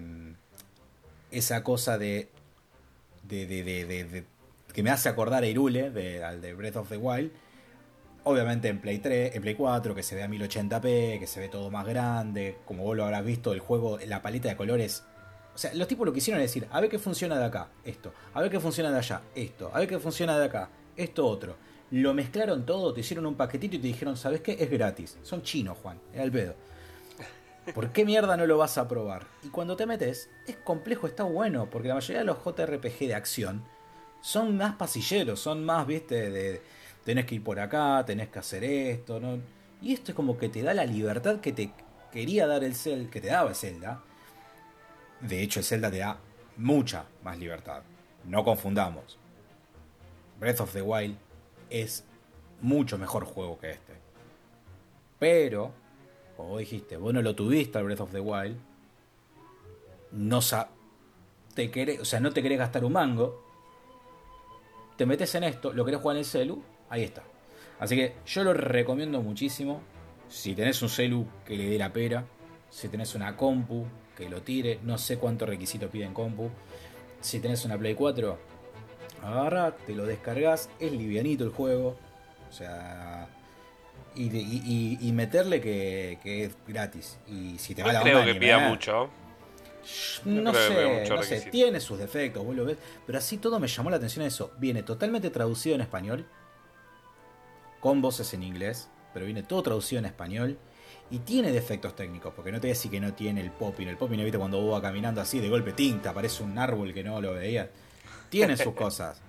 [1.30, 2.30] esa cosa de,
[3.24, 4.26] de, de, de,
[4.74, 7.32] que me hace acordar a Irule, de, al de Breath of the Wild,
[8.26, 11.50] Obviamente en Play 3, en Play 4, que se ve a 1080p, que se ve
[11.50, 15.04] todo más grande, como vos lo habrás visto, el juego, la paleta de colores.
[15.54, 17.70] O sea, los tipos lo que hicieron es decir, a ver qué funciona de acá,
[17.84, 21.26] esto, a ver qué funciona de allá, esto, a ver qué funciona de acá, esto
[21.28, 21.58] otro.
[21.92, 24.58] Lo mezclaron todo, te hicieron un paquetito y te dijeron, ¿sabes qué?
[24.60, 25.18] Es gratis.
[25.22, 26.56] Son chinos, Juan, al pedo.
[27.76, 29.28] ¿Por qué mierda no lo vas a probar?
[29.44, 33.16] Y cuando te metes, es complejo, está bueno, porque la mayoría de los JRPG de
[33.16, 33.64] acción
[34.22, 36.62] son más pasilleros, son más, viste, de
[37.04, 39.20] tenés que ir por acá, tenés que hacer esto.
[39.82, 41.72] Y esto es como que te da la libertad que te
[42.12, 44.02] quería dar el Zelda, que te daba el Zelda.
[45.20, 46.18] De hecho, el Zelda te da
[46.58, 47.82] mucha más libertad.
[48.26, 49.18] No confundamos.
[50.40, 51.18] Breath of the Wild
[51.70, 52.06] es
[52.62, 53.94] mucho mejor juego que este.
[55.20, 55.72] Pero,
[56.38, 58.58] como dijiste, vos no lo tuviste al Breath of the Wild.
[60.12, 60.40] No
[61.54, 63.44] te querés, o sea, no te querés gastar un mango.
[64.98, 66.64] Te metes en esto, lo querés jugar en el celu
[66.94, 67.24] Ahí está.
[67.80, 69.82] Así que yo lo recomiendo muchísimo.
[70.30, 72.24] Si tenés un celu que le dé la pera.
[72.70, 74.78] Si tenés una compu que lo tire.
[74.84, 76.52] No sé cuánto requisito piden compu.
[77.20, 78.38] Si tenés una Play 4,
[79.24, 80.70] agarra, te lo descargas.
[80.80, 81.98] Es livianito el juego.
[82.48, 83.28] O sea.
[84.16, 87.18] Y, meterle que, es gratis.
[87.28, 89.10] Y si te va no creo que pida mucho.
[90.26, 93.90] No, sé, no sé, tiene sus defectos, vos lo ves, pero así todo me llamó
[93.90, 94.54] la atención eso.
[94.58, 96.26] Viene totalmente traducido en español,
[97.84, 100.58] con voces en inglés, pero viene todo traducido en español.
[101.12, 103.90] Y tiene defectos técnicos, porque no te voy a decir que no tiene el popping.
[103.90, 104.38] El popping, ¿viste?
[104.38, 107.68] Cuando vos vas caminando así, de golpe tinta, aparece un árbol que no lo veías.
[108.30, 109.22] Tiene sus cosas.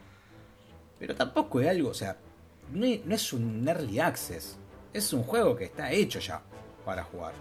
[1.01, 2.17] Pero tampoco es algo, o sea,
[2.73, 4.57] no es un early access.
[4.93, 6.41] Es un juego que está hecho ya
[6.85, 7.33] para jugar.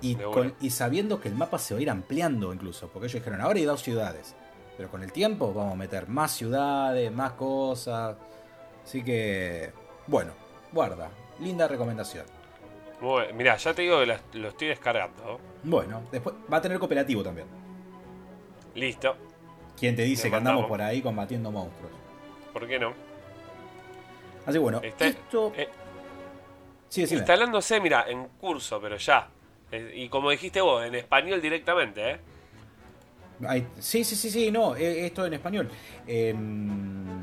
[0.00, 0.16] Y,
[0.60, 3.58] y sabiendo que el mapa se va a ir ampliando incluso, porque ellos dijeron, ahora
[3.58, 4.36] hay dos ciudades,
[4.76, 8.16] pero con el tiempo vamos a meter más ciudades, más cosas.
[8.84, 9.72] Así que,
[10.06, 10.32] bueno,
[10.72, 12.26] guarda, linda recomendación.
[13.00, 15.40] Bueno, mirá, ya te digo que lo estoy descargando.
[15.64, 17.48] Bueno, después va a tener cooperativo también.
[18.74, 19.16] Listo.
[19.78, 21.92] ¿Quién te dice que andamos por ahí combatiendo monstruos?
[22.52, 22.92] ¿Por qué no?
[24.46, 25.52] Así bueno, esto...
[25.56, 25.68] Eh,
[26.88, 29.28] sí, instalándose, mira, en curso, pero ya.
[29.94, 32.20] Y como dijiste vos, en español directamente, ¿eh?
[33.78, 35.68] sí, sí, sí, sí, no, e, esto en español.
[36.06, 37.21] Em,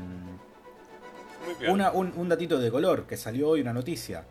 [1.68, 4.24] un, un datito de color que salió hoy, una noticia.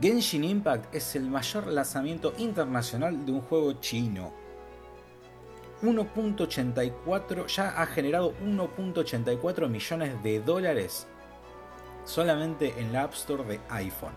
[0.00, 4.32] Genshin Impact es el mayor lanzamiento internacional de un juego chino.
[5.82, 11.06] 1.84, ya ha generado 1.84 millones de dólares
[12.04, 14.12] solamente en la App Store de iPhone.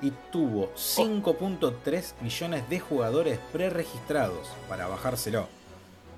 [0.00, 5.48] Y tuvo 5.3 millones de jugadores preregistrados para bajárselo.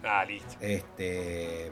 [0.03, 0.57] Ah, listo.
[0.61, 1.71] Este.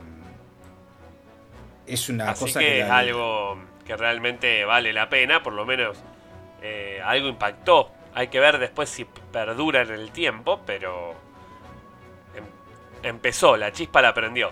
[1.87, 5.99] Es una Así cosa que, es algo que realmente vale la pena, por lo menos
[6.63, 7.91] eh, algo impactó.
[8.15, 11.15] Hay que ver después si perdura en el tiempo, pero
[12.37, 12.45] em,
[13.03, 14.51] empezó, la chispa la prendió.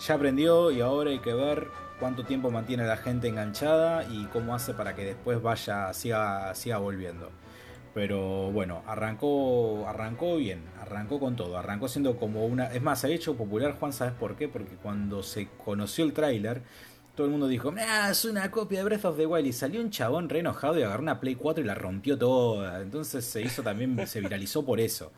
[0.00, 1.68] Ya aprendió y ahora hay que ver
[2.00, 6.54] cuánto tiempo mantiene a la gente enganchada y cómo hace para que después vaya, siga,
[6.54, 7.30] siga volviendo.
[7.94, 12.66] Pero bueno, arrancó, arrancó bien, arrancó con todo, arrancó siendo como una...
[12.66, 14.48] Es más, se ha hecho popular Juan, ¿sabes por qué?
[14.48, 16.62] Porque cuando se conoció el tráiler,
[17.14, 19.46] todo el mundo dijo, ah, es una copia de Breath of the Wild.
[19.46, 22.82] Y salió un chabón re enojado y agarró una Play 4 y la rompió toda.
[22.82, 25.12] Entonces se hizo también, se viralizó por eso.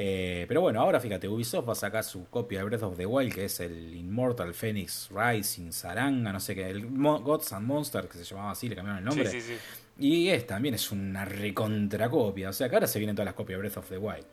[0.00, 3.04] Eh, pero bueno, ahora fíjate, Ubisoft va a sacar su copia de Breath of the
[3.04, 8.08] Wild, que es el Immortal Phoenix Rising Saranga, no sé qué, el Gods and Monsters,
[8.08, 9.28] que se llamaba así, le cambiaron el nombre.
[9.28, 9.60] Sí, sí, sí.
[9.98, 12.50] Y es, también es una recontracopia.
[12.50, 14.26] O sea que ahora se vienen todas las copias de Breath of the Wild.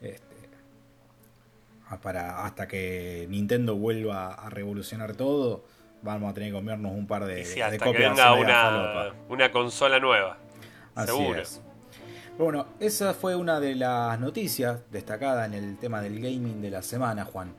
[0.00, 0.36] Este,
[2.02, 5.64] para, hasta que Nintendo vuelva a revolucionar todo,
[6.02, 9.98] vamos a tener que comernos un par de, sí, hasta que venga una, una, consola
[9.98, 10.36] nueva.
[10.94, 11.40] Así seguro.
[11.40, 11.62] Es.
[12.36, 16.82] Bueno, esa fue una de las noticias destacadas en el tema del gaming de la
[16.82, 17.54] semana, Juan.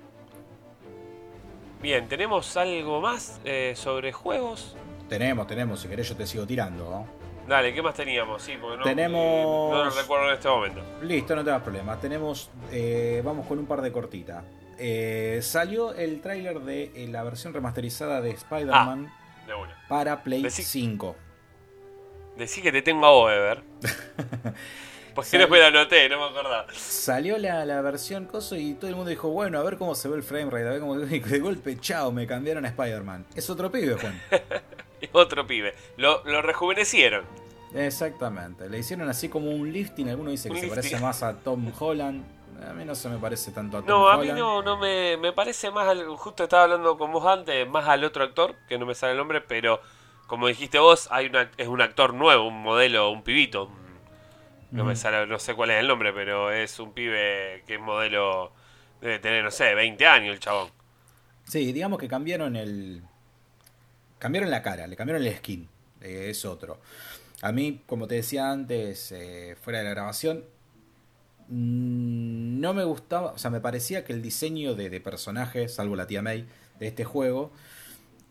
[1.81, 4.75] Bien, ¿tenemos algo más eh, sobre juegos?
[5.09, 7.07] Tenemos, tenemos, si querés yo te sigo tirando.
[7.47, 8.41] Dale, ¿qué más teníamos?
[8.41, 9.71] Sí, porque no, tenemos...
[9.71, 10.81] no lo recuerdo en este momento.
[11.01, 11.97] Listo, no te das problema.
[11.97, 14.43] Tenemos, eh, vamos con un par de cortitas.
[14.77, 19.11] Eh, salió el tráiler de la versión remasterizada de Spider-Man
[19.49, 21.15] ah, para Play 5.
[22.35, 23.63] Decí que te tengo a vos, Ever.
[25.17, 26.67] Pues si después la anoté, no me acordaba.
[26.73, 30.07] Salió la, la, versión coso y todo el mundo dijo, bueno, a ver cómo se
[30.07, 33.25] ve el frame rate, a ver cómo de golpe, chao, me cambiaron a Spider-Man.
[33.33, 34.21] Es otro pibe, Juan.
[35.13, 35.73] otro pibe.
[35.97, 37.25] Lo, lo, rejuvenecieron.
[37.73, 38.69] Exactamente.
[38.69, 40.09] Le hicieron así como un lifting.
[40.09, 42.23] Alguno dice que se parece más a Tom Holland.
[42.67, 44.17] A mí no se me parece tanto a Tom no, Holland.
[44.17, 47.25] No, a mí no, no me, me parece más al, Justo estaba hablando con vos
[47.25, 49.79] antes, más al otro actor, que no me sale el nombre, pero
[50.27, 53.69] como dijiste vos, hay una, es un actor nuevo, un modelo, un pibito.
[54.71, 57.79] No me sale, no sé cuál es el nombre, pero es un pibe que es
[57.79, 58.51] modelo,
[58.99, 60.69] debe tener, no sé, 20 años el chabón.
[61.45, 63.01] Sí, digamos que cambiaron el.
[64.19, 65.67] Cambiaron la cara, le cambiaron el skin.
[66.01, 66.79] Eh, es otro.
[67.41, 70.43] A mí, como te decía antes, eh, fuera de la grabación,
[71.49, 76.07] mm, no me gustaba, o sea, me parecía que el diseño de, personajes, salvo la
[76.07, 76.47] tía May,
[76.79, 77.51] de este juego,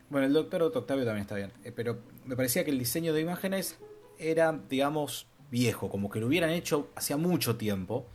[0.09, 1.53] bueno, el doctor Octavio también está bien.
[1.65, 3.77] Eh, pero me parecía que el diseño de imágenes
[4.19, 5.89] era, digamos, viejo.
[5.89, 8.07] Como que lo hubieran hecho hacía mucho tiempo.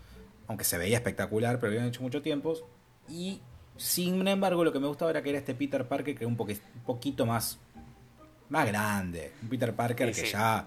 [0.47, 2.53] Aunque se veía espectacular, pero lo habían hecho mucho tiempo.
[3.09, 3.41] Y
[3.81, 6.37] sin embargo, lo que me gustaba era que era este Peter Parker que era un,
[6.85, 7.59] poquito más,
[8.49, 9.31] más grande.
[9.41, 10.65] Un Peter Parker que ya.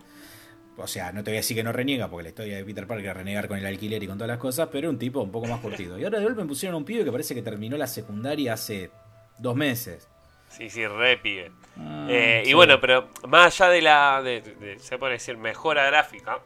[0.77, 2.89] O sea, no te voy a decir que no reniega, porque la historia de Peter
[2.89, 5.47] Parker renegar con el alquiler y con todas las cosas, pero un tipo un poco
[5.47, 5.97] más curtido.
[5.97, 8.91] Y ahora de golpe me pusieron un pibe que parece que terminó la secundaria hace
[9.39, 10.09] dos meses.
[10.49, 11.53] Sí, sí, re pibe.
[11.79, 16.41] Ah, eh, y bueno, pero más allá de la, de, se puede decir, mejora gráfica,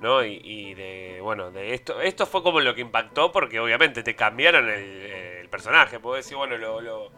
[0.00, 0.24] ¿no?
[0.24, 4.68] Y, de, bueno, de esto, esto fue como lo que impactó porque obviamente te cambiaron
[4.68, 5.09] el,
[5.50, 6.00] personaje.
[6.00, 7.12] Puedo decir, bueno, lo, lo,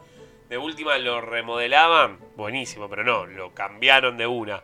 [0.52, 4.62] de última lo remodelaban, buenísimo, pero no, lo cambiaron de una.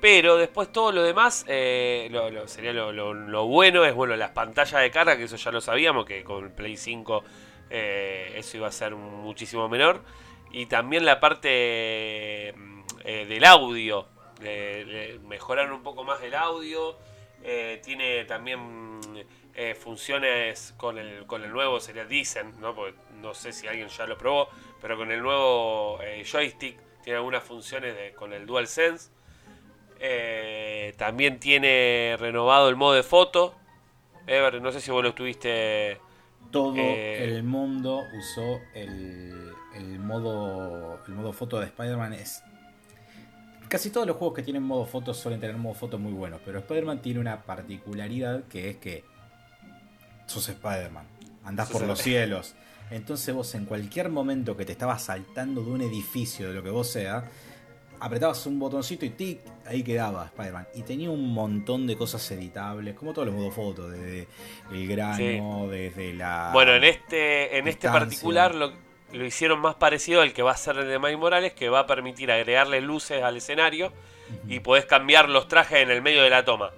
[0.00, 4.90] Pero después todo lo demás, eh, lo, sería lo, bueno es, bueno, las pantallas de
[4.90, 7.24] carga, que eso ya lo sabíamos, que con el Play 5
[7.68, 10.00] eh, eso iba a ser muchísimo menor
[10.52, 12.54] y también la parte eh,
[13.28, 14.06] del audio.
[15.24, 16.96] mejorar un poco más el audio.
[17.82, 19.00] Tiene también
[19.60, 22.76] eh, funciones con el, con el nuevo, sería dicen, ¿no?
[22.76, 24.48] Porque no sé si alguien ya lo probó,
[24.80, 29.10] pero con el nuevo joystick tiene algunas funciones de, con el DualSense.
[29.98, 33.52] Eh, también tiene renovado el modo de foto.
[34.28, 36.00] Ever, no sé si vos lo estuviste.
[36.52, 42.12] Todo eh, el mundo usó el, el, modo, el modo foto de Spider-Man.
[42.12, 42.44] Es
[43.68, 46.60] Casi todos los juegos que tienen modo foto suelen tener modo foto muy buenos, pero
[46.60, 49.04] Spider-Man tiene una particularidad que es que
[50.28, 51.06] sos Spider-Man,
[51.44, 52.54] andás por los cielos.
[52.90, 56.70] Entonces vos en cualquier momento que te estabas saltando de un edificio, de lo que
[56.70, 57.24] vos sea,
[58.00, 60.68] apretabas un botoncito y tic, ahí quedaba Spider-Man.
[60.74, 64.28] Y tenía un montón de cosas editables, como todos los modos foto, desde
[64.72, 66.50] el grano, desde la...
[66.52, 68.72] Bueno, en este, en este particular lo,
[69.12, 71.80] lo hicieron más parecido al que va a ser el de Miles Morales, que va
[71.80, 73.92] a permitir agregarle luces al escenario
[74.46, 76.70] y podés cambiar los trajes en el medio de la toma.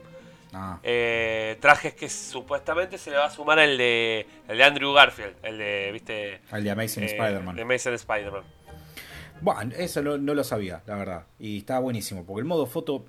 [0.53, 0.81] Ah.
[0.83, 5.37] Eh, trajes que supuestamente se le va a sumar el de, el de Andrew Garfield,
[5.43, 6.41] el de, ¿viste?
[6.53, 7.57] El de Amazing eh, Spider-Man.
[7.57, 8.45] De Amazing Spider-Man.
[9.41, 11.27] Bueno, eso no, lo sabía, la verdad.
[11.39, 13.07] Y está buenísimo, porque el modo foto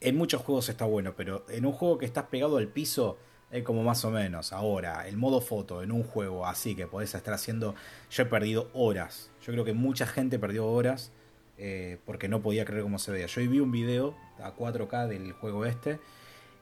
[0.00, 3.18] en muchos juegos está bueno, pero en un juego que estás pegado al piso
[3.50, 4.52] es como más o menos.
[4.52, 7.74] Ahora, el modo foto en un juego así que podés estar haciendo.
[8.10, 9.30] Yo he perdido horas.
[9.42, 11.12] Yo creo que mucha gente perdió horas
[11.56, 13.26] eh, porque no podía creer cómo se veía.
[13.26, 15.98] Yo vi un video a 4K del juego este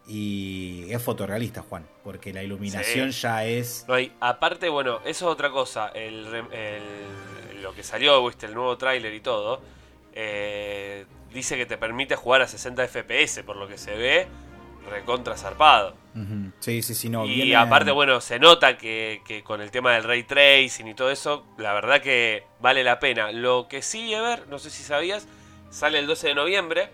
[0.06, 3.86] y es fotorrealista, Juan, porque la iluminación ya es.
[3.88, 5.88] No hay, aparte, bueno, eso es otra cosa.
[5.94, 6.30] El,
[7.62, 9.62] lo que salió, viste, el nuevo tráiler y todo,
[10.12, 14.26] eh, dice que te permite jugar a 60 FPS, por lo que se ve
[14.90, 15.96] recontra zarpado.
[16.60, 17.24] Sí, sí, sí, no.
[17.24, 21.46] Y aparte, bueno, se nota que, con el tema del ray tracing y todo eso,
[21.56, 23.32] la verdad que vale la pena.
[23.32, 25.26] Lo que sí, Ever, no sé si sabías,
[25.70, 26.90] sale el 12 de noviembre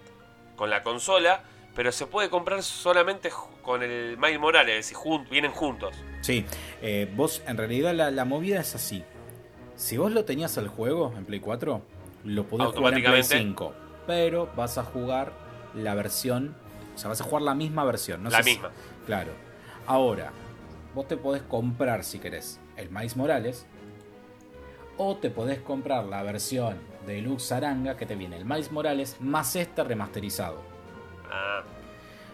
[0.60, 1.40] con la consola,
[1.74, 3.30] pero se puede comprar solamente
[3.62, 4.94] con el Miles Morales, si
[5.30, 5.96] vienen juntos.
[6.20, 6.44] Sí,
[6.82, 9.02] eh, vos, en realidad la, movida es así.
[9.74, 11.80] Si vos lo tenías al juego en Play 4,
[12.24, 13.74] lo podés jugar en Play 5,
[14.06, 15.32] pero vas a jugar
[15.72, 16.54] la versión
[16.94, 18.22] o sea, vas a jugar la misma versión.
[18.22, 18.70] No la misma.
[19.06, 19.32] claro.
[19.86, 20.32] Ahora,
[20.94, 23.64] vos te podés comprar, si querés, el Maíz Morales.
[24.98, 29.16] O te podés comprar la versión de Lux Aranga que te viene el Maíz Morales
[29.20, 30.60] más este remasterizado.
[31.30, 31.62] Ah.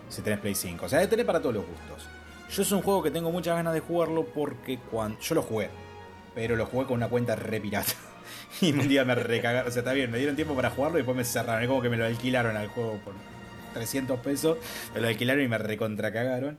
[0.09, 0.87] Si tenés Play 5.
[0.87, 2.09] O sea, tener para todos los gustos.
[2.51, 5.19] Yo es un juego que tengo muchas ganas de jugarlo porque cuando.
[5.21, 5.69] Yo lo jugué.
[6.35, 7.93] Pero lo jugué con una cuenta re pirata.
[8.61, 9.69] y un día me recagaron.
[9.69, 11.63] O sea, está bien, me dieron tiempo para jugarlo y después me cerraron.
[11.63, 13.15] Es como que me lo alquilaron al juego por
[13.77, 14.57] 300 pesos,
[14.95, 16.59] me lo alquilaron y me recontracagaron.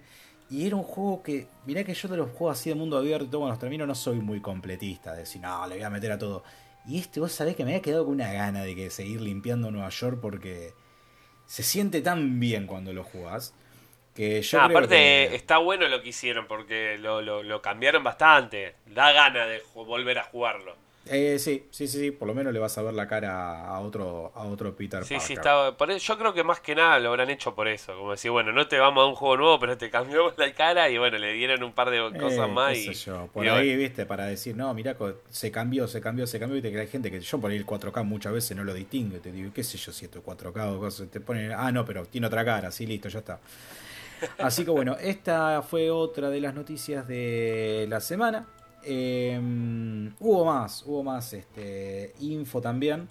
[0.49, 3.39] Y era un juego que, mirá que yo de los juegos así de mundo abierto,
[3.39, 6.17] cuando los termino, no soy muy completista, de decir, no, le voy a meter a
[6.17, 6.43] todo.
[6.87, 9.69] Y este, vos sabés que me había quedado con una gana de que seguir limpiando
[9.71, 10.73] Nueva York porque
[11.45, 13.53] se siente tan bien cuando lo jugás.
[14.15, 18.75] Que yo aparte, está bueno lo que hicieron porque lo, lo cambiaron bastante.
[18.87, 20.75] Da gana de volver a jugarlo.
[21.09, 24.31] Eh, sí, sí, sí, por lo menos le vas a ver la cara a otro,
[24.35, 25.37] a otro Peter sí, Parker.
[25.37, 27.95] Sí, por yo creo que más que nada lo habrán hecho por eso.
[27.97, 30.89] Como decir, bueno, no te vamos a un juego nuevo, pero te cambiamos la cara
[30.89, 32.77] y bueno, le dieron un par de eh, cosas más.
[32.77, 32.91] y,
[33.33, 34.95] Por ahí, viste, para decir, no, mira,
[35.29, 36.57] se cambió, se cambió, se cambió.
[36.57, 39.19] Y te hay gente que yo por ahí el 4K muchas veces no lo distingue.
[39.19, 41.09] Te digo, qué sé yo, si esto es 4K o cosas.
[41.09, 43.39] Te ponen, ah, no, pero tiene otra cara, sí, listo, ya está.
[44.39, 48.47] Así que bueno, esta fue otra de las noticias de la semana.
[48.89, 53.09] Em, hubo más, hubo más este, info también.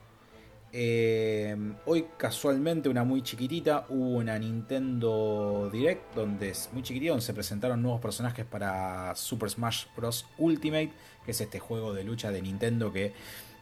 [0.73, 7.27] Em, hoy casualmente una muy chiquitita, hubo una Nintendo Direct donde es muy chiquitita, donde
[7.27, 10.27] se presentaron nuevos personajes para Super Smash Bros.
[10.39, 10.93] Ultimate,
[11.27, 13.13] que es este juego de lucha de Nintendo que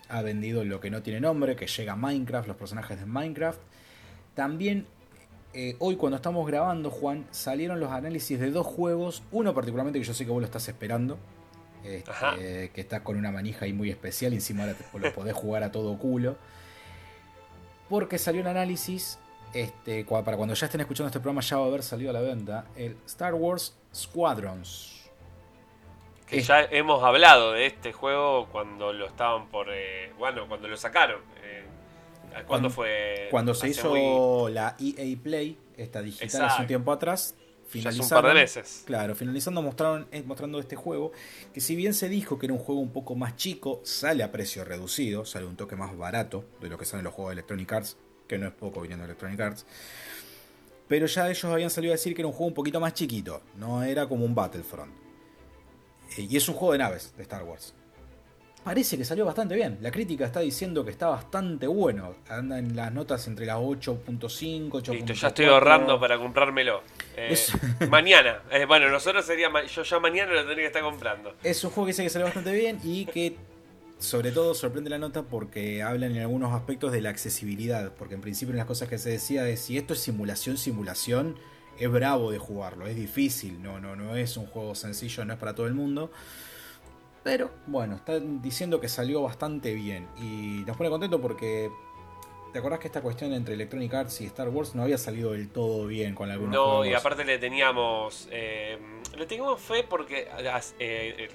[0.09, 3.59] ha vendido lo que no tiene nombre, que llega a Minecraft, los personajes de Minecraft.
[4.35, 4.87] También
[5.53, 10.05] eh, hoy cuando estamos grabando, Juan, salieron los análisis de dos juegos, uno particularmente que
[10.05, 11.18] yo sé que vos lo estás esperando,
[11.85, 15.70] este, que estás con una manija ahí muy especial y encima lo podés jugar a
[15.70, 16.37] todo culo.
[17.89, 19.18] Porque salió un análisis,
[19.53, 22.20] este, para cuando ya estén escuchando este programa ya va a haber salido a la
[22.20, 25.11] venta, el Star Wars Squadrons.
[26.26, 29.66] Que ya hemos hablado de este juego cuando lo estaban por...
[29.70, 31.20] Eh, bueno, cuando lo sacaron.
[31.43, 31.64] Eh,
[32.47, 33.28] ¿Cuándo fue?
[33.30, 37.35] Cuando se hizo la EA Play, esta digital hace un tiempo atrás,
[37.81, 38.47] finalizando, un
[38.85, 41.12] Claro, finalizando mostraron, eh, mostrando este juego,
[41.53, 44.31] que si bien se dijo que era un juego un poco más chico, sale a
[44.31, 47.72] precio reducido, sale un toque más barato de lo que salen los juegos de Electronic
[47.72, 47.97] Arts,
[48.29, 49.66] que no es poco viniendo de Electronic Arts.
[50.87, 53.43] Pero ya ellos habían salido a decir que era un juego un poquito más chiquito,
[53.57, 54.93] no era como un Battlefront.
[56.16, 57.75] Eh, y es un juego de naves de Star Wars
[58.65, 59.79] parece que salió bastante bien.
[59.83, 62.17] La crítica está diciendo que está bastante bueno.
[62.29, 64.93] Anda en las notas entre las 8.5, 8.4.
[64.93, 66.83] Listo, ya estoy ahorrando para comprármelo.
[67.17, 67.37] Eh,
[67.91, 68.41] mañana.
[68.51, 69.51] Eh, bueno, nosotros sería.
[69.67, 71.35] Yo ya mañana lo tendría que estar comprando.
[71.45, 73.37] Es un juego que dice que salió bastante bien y que
[73.99, 78.21] sobre todo sorprende la nota porque hablan en algunos aspectos de la accesibilidad, porque en
[78.21, 81.37] principio en las cosas que se decía es si esto es simulación, simulación,
[81.79, 85.39] es bravo de jugarlo, es difícil, no, no, no es un juego sencillo, no es
[85.39, 86.11] para todo el mundo.
[87.25, 91.70] Pero bueno, están diciendo que salió bastante bien y nos pone contento porque
[92.55, 95.49] ¿Te acordás que esta cuestión entre Electronic Arts y Star Wars no había salido del
[95.49, 98.29] todo bien con algunos No, y aparte le teníamos.
[98.31, 98.79] Eh,
[99.16, 100.29] le teníamos fe porque.
[100.79, 101.29] Eh, eh,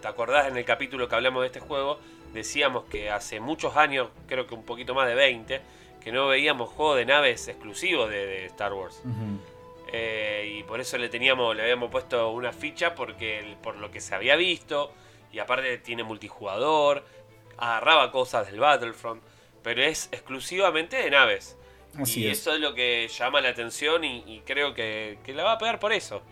[0.00, 1.98] ¿Te acordás en el capítulo que hablamos de este juego?
[2.32, 5.60] Decíamos que hace muchos años, creo que un poquito más de 20,
[6.00, 9.02] que no veíamos juego de naves exclusivos de, Star Wars.
[10.44, 14.14] y por eso le teníamos, le habíamos puesto una ficha porque por lo que se
[14.14, 14.92] había visto.
[15.32, 17.04] Y aparte tiene multijugador.
[17.56, 19.22] Agarraba cosas del Battlefront
[19.62, 21.56] pero es exclusivamente de naves.
[22.06, 25.78] y eso es lo que llama la atención y, creo que, la va a pegar
[25.78, 26.22] por eso.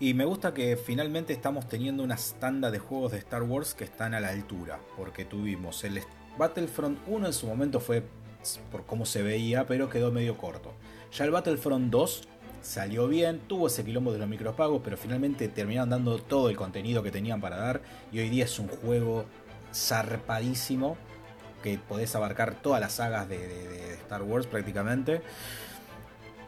[0.00, 3.84] Y me gusta que finalmente estamos teniendo una tanda de juegos de Star Wars que
[3.84, 6.02] están a la altura, porque tuvimos el
[6.36, 8.02] Battlefront 1 en su momento fue
[8.72, 10.72] por cómo se veía, pero quedó medio corto.
[11.12, 12.28] Ya el Battlefront 2
[12.62, 17.02] salió bien, tuvo ese quilombo de los micropagos, pero finalmente terminaron dando todo el contenido
[17.02, 17.80] que tenían para dar
[18.12, 19.24] y hoy día es un juego
[19.72, 20.96] zarpadísimo
[21.62, 25.22] que podés abarcar todas las sagas de, Star Wars prácticamente.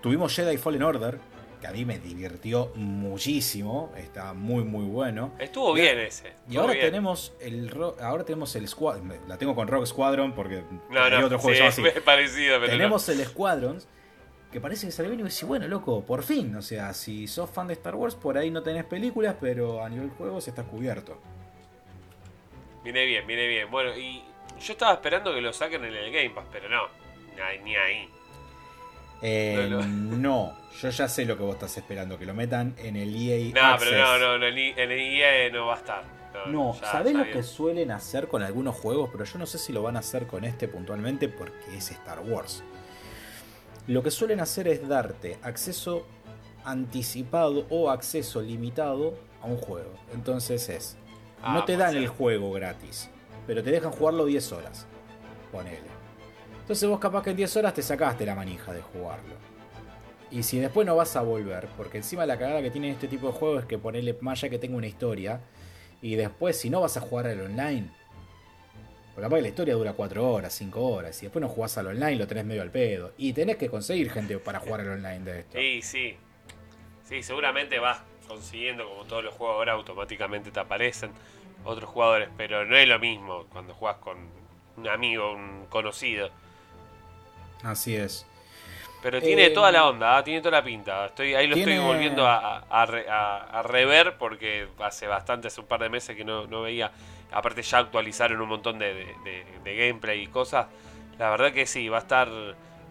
[0.01, 1.19] Tuvimos Jedi Fallen Order,
[1.61, 5.33] que a mí me divirtió muchísimo, está muy muy bueno.
[5.39, 6.33] Estuvo bien ese.
[6.51, 11.01] y ahora tenemos el ahora tenemos el Squadron, la tengo con Rock Squadron porque no,
[11.01, 11.83] hay otro juego así.
[12.05, 13.79] parecido, tenemos el Squadron
[14.53, 17.49] que parece que salió bien y decís, bueno, loco, por fin, o sea, si sos
[17.51, 21.19] fan de Star Wars, por ahí no tenés películas, pero a nivel juegos está cubierto.
[22.85, 23.71] Viene bien, viene bien.
[23.71, 24.23] Bueno, y
[24.61, 26.83] yo estaba esperando que lo saquen en el Game Pass, pero no,
[27.65, 28.09] ni ahí.
[29.25, 33.15] Eh, no, yo ya sé lo que vos estás esperando, que lo metan en el
[33.15, 36.05] EA No, pero no, no, en el EA no va a estar.
[36.47, 39.11] No, ¿sabés lo que suelen hacer con algunos juegos?
[39.13, 42.21] Pero yo no sé si lo van a hacer con este puntualmente porque es Star
[42.21, 42.65] Wars.
[43.87, 46.07] Lo que suelen hacer es darte acceso
[46.65, 49.93] anticipado o acceso limitado a un juego.
[50.15, 50.97] Entonces es,
[51.41, 53.11] no ah, te dan el juego gratis
[53.47, 54.87] pero te dejan jugarlo 10 horas.
[55.51, 55.81] Ponele.
[56.61, 59.35] Entonces vos capaz que en 10 horas te sacaste la manija de jugarlo.
[60.31, 63.27] Y si después no vas a volver, porque encima la cagada que tiene este tipo
[63.27, 65.41] de juegos es que ponele más ya que tenga una historia,
[66.01, 67.93] y después si no vas a jugar al online,
[69.15, 71.89] porque capaz que la historia dura 4 horas, 5 horas, y después no jugás al
[71.89, 73.13] online, lo tenés medio al pedo.
[73.19, 75.59] Y tenés que conseguir gente para jugar al online de esto.
[75.59, 76.17] Sí, sí.
[77.05, 81.11] Sí, seguramente vas consiguiendo, como todos los juegos ahora automáticamente te aparecen
[81.65, 84.17] otros jugadores, pero no es lo mismo cuando juegas con
[84.77, 86.31] un amigo, un conocido.
[87.63, 88.27] Así es.
[89.03, 90.25] Pero tiene toda la eh, onda, ¿ah?
[90.25, 91.07] tiene toda la pinta.
[91.07, 96.17] Estoy, ahí lo estoy volviendo a, rever porque hace bastante, hace un par de meses
[96.17, 96.93] que no, veía.
[97.33, 99.15] Aparte ya actualizaron un montón de,
[99.65, 100.67] gameplay y cosas.
[101.19, 102.29] La verdad que sí, va a estar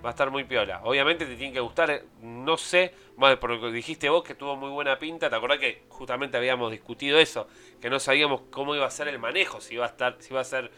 [0.03, 0.81] va a estar muy piola.
[0.83, 4.35] Obviamente te tiene que gustar, eh, no sé, bueno, por lo que dijiste vos que
[4.35, 7.47] tuvo muy buena pinta, ¿te acordás que justamente habíamos discutido eso?
[7.79, 10.41] Que no sabíamos cómo iba a ser el manejo, si iba a estar, si iba
[10.41, 10.71] a ser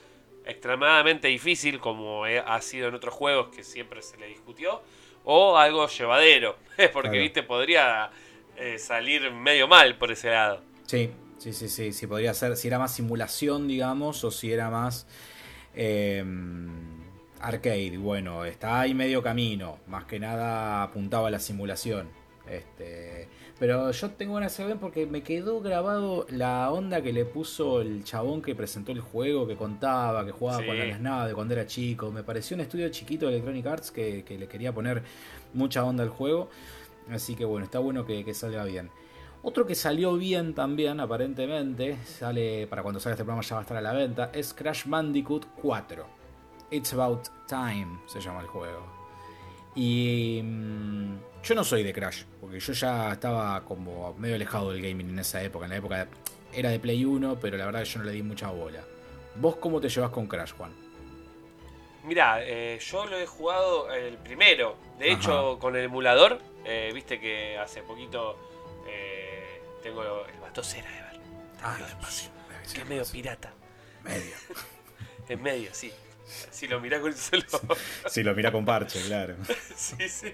[0.45, 4.81] extremadamente difícil como ha sido en otros juegos que siempre se le discutió,
[5.23, 6.57] o algo llevadero,
[6.93, 8.11] porque viste, podría
[8.57, 10.61] eh, salir medio mal por ese lado.
[10.85, 11.09] Sí,
[11.43, 15.07] sí, sí, sí, sí, podría ser, si era más simulación, digamos, o si era más...
[15.75, 16.23] Eh,
[17.43, 22.07] arcade, bueno, está ahí medio camino, más que nada apuntaba a la simulación.
[22.49, 23.27] Este,
[23.59, 28.03] pero yo tengo ganas de porque me quedó grabado la onda que le puso el
[28.03, 32.11] chabón que presentó el juego, que contaba, que jugaba con las naves cuando era chico.
[32.11, 35.03] Me pareció un estudio chiquito de Electronic Arts que, le quería poner
[35.53, 36.49] mucha onda al juego.
[37.09, 38.89] Así que bueno, está bueno que, salga bien.
[39.45, 43.63] Otro que salió bien también, aparentemente, sale para cuando salga este programa ya va a
[43.63, 46.05] estar a la venta, es Crash Bandicoot 4.
[46.71, 48.87] It's About Time se llama el juego.
[49.75, 54.81] Y mm, yo no soy de Crash, porque yo ya estaba como medio alejado del
[54.81, 55.65] gaming en esa época.
[55.65, 56.07] En la época
[56.53, 58.81] era de Play 1, pero la verdad yo no le di mucha bola.
[59.35, 60.71] ¿Vos cómo te llevas con Crash, Juan?
[62.05, 64.77] Mira, eh, yo lo he jugado el primero.
[64.99, 68.37] De hecho, con el emulador, eh, viste que hace poquito
[68.87, 69.22] eh,
[69.83, 71.19] tengo el batocera de ver.
[71.61, 72.29] Ah, despacio.
[72.73, 73.53] Que es medio pirata.
[74.03, 74.35] Medio.
[75.29, 75.91] en medio, sí.
[76.25, 77.43] Si lo mira con solo.
[78.07, 79.35] si lo mira con parche, claro.
[79.75, 80.33] sí, sí.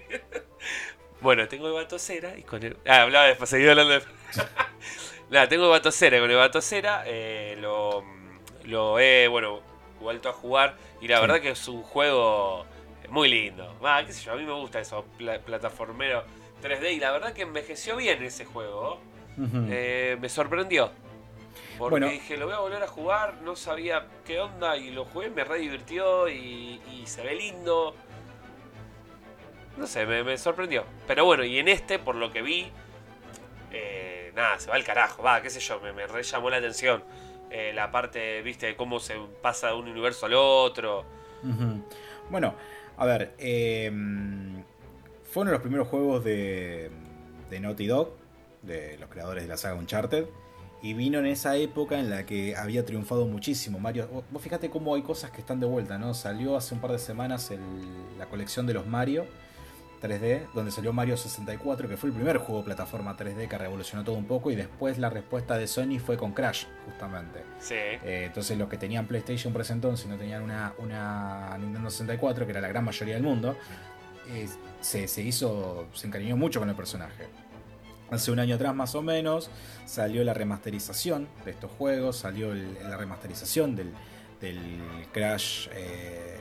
[1.20, 2.76] Bueno, tengo el batocera y con el.
[2.86, 3.46] Ah, hablaba de.
[3.46, 4.02] Seguí hablando de.
[5.30, 8.04] Nada, tengo el batocera y con el batocera eh, lo,
[8.64, 9.60] lo he, bueno,
[10.00, 10.76] vuelto a jugar.
[11.00, 12.66] Y la verdad que es un juego
[13.10, 13.76] muy lindo.
[13.82, 15.04] Ah, qué sé yo, a mí me gusta eso,
[15.44, 16.24] plataformero
[16.62, 16.94] 3D.
[16.94, 19.00] Y la verdad que envejeció bien ese juego.
[19.38, 20.90] Eh, me sorprendió.
[21.78, 25.30] Porque dije, lo voy a volver a jugar, no sabía qué onda y lo jugué,
[25.30, 27.94] me re divirtió y, se ve lindo.
[29.78, 30.84] No sé, me, sorprendió.
[31.06, 32.70] Pero bueno, y en este, por lo que vi,
[33.72, 36.58] eh, nada, se va al carajo, va, qué sé yo, me, me re llamó la
[36.58, 37.02] atención.
[37.50, 41.04] Eh, la parte, viste, de cómo se pasa de un universo al otro.
[42.30, 42.54] Bueno,
[42.96, 44.62] a ver, em,
[45.24, 46.90] fue uno de los primeros juegos de,
[47.48, 48.12] de Naughty Dog,
[48.62, 50.26] de los creadores de la saga Uncharted.
[50.82, 54.24] Y vino en esa época en la que había triunfado muchísimo Mario.
[54.30, 56.14] Vos fíjate cómo hay cosas que están de vuelta, ¿no?
[56.14, 57.52] Salió hace un par de semanas
[58.18, 59.26] la colección de los Mario
[60.00, 64.02] 3D, donde salió Mario 64, que fue el primer juego de plataforma 3D que revolucionó
[64.04, 64.50] todo un poco.
[64.50, 67.42] Y después la respuesta de Sony fue con Crash, justamente.
[67.58, 67.74] Sí.
[67.74, 72.52] Eh, entonces los que tenían PlayStation presentó, si no tenían una, una Nintendo 64, que
[72.52, 73.56] era la gran mayoría del mundo,
[74.28, 74.48] eh,
[74.80, 77.26] se, se hizo, se encariñó mucho con el personaje.
[78.10, 79.50] Hace un año atrás más o menos
[79.86, 83.92] salió la remasterización de estos juegos, salió la remasterización del,
[85.12, 86.38] Crash eh,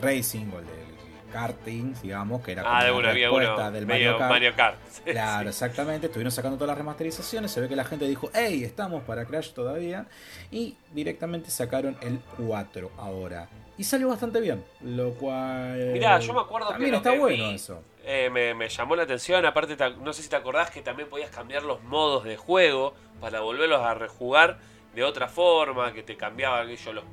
[0.00, 0.96] Racing o el del
[1.32, 4.16] karting, digamos, que era ah, como la respuesta del Mario
[4.56, 4.76] Kart.
[5.04, 6.06] Claro, exactamente.
[6.06, 7.50] Estuvieron sacando todas las remasterizaciones.
[7.50, 10.06] Se ve que la gente dijo, hey, estamos para Crash todavía.
[10.50, 13.48] Y directamente sacaron el 4 ahora.
[13.78, 14.64] Y salió bastante bien.
[14.80, 15.92] Lo cual.
[15.92, 17.82] Mirá, yo me acuerdo también está bueno eso.
[18.08, 19.44] Eh, me, llamó la atención.
[19.44, 23.40] Aparte, no sé si te acordás que también podías cambiar los modos de juego para
[23.40, 24.58] volverlos a rejugar
[24.94, 25.92] de otra forma.
[25.92, 27.04] Que te cambiaban ellos los.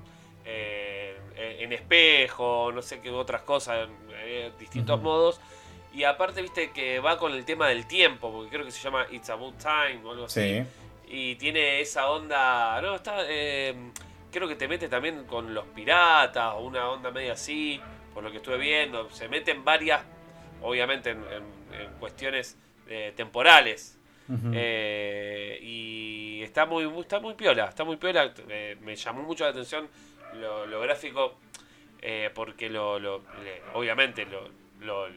[0.45, 5.41] Eh, en espejo, no sé qué otras cosas, eh, distintos modos.
[5.93, 9.07] Y aparte, viste que va con el tema del tiempo, porque creo que se llama
[9.11, 10.63] It's About Time o algo así.
[11.07, 12.79] Y tiene esa onda.
[12.81, 13.17] No, está.
[14.31, 17.81] Creo que te mete también con los piratas o una onda media así,
[18.13, 19.09] por lo que estuve viendo.
[19.09, 20.03] Se meten varias,
[20.63, 21.21] obviamente, en,
[21.99, 22.57] cuestiones
[22.87, 23.97] eh, temporales.
[25.61, 28.33] y está muy, está muy piola, está muy piola.
[28.81, 29.87] me llamó mucho la atención
[30.33, 31.35] lo, gráfico,
[32.01, 32.95] eh, porque lo,
[33.73, 35.07] obviamente lo,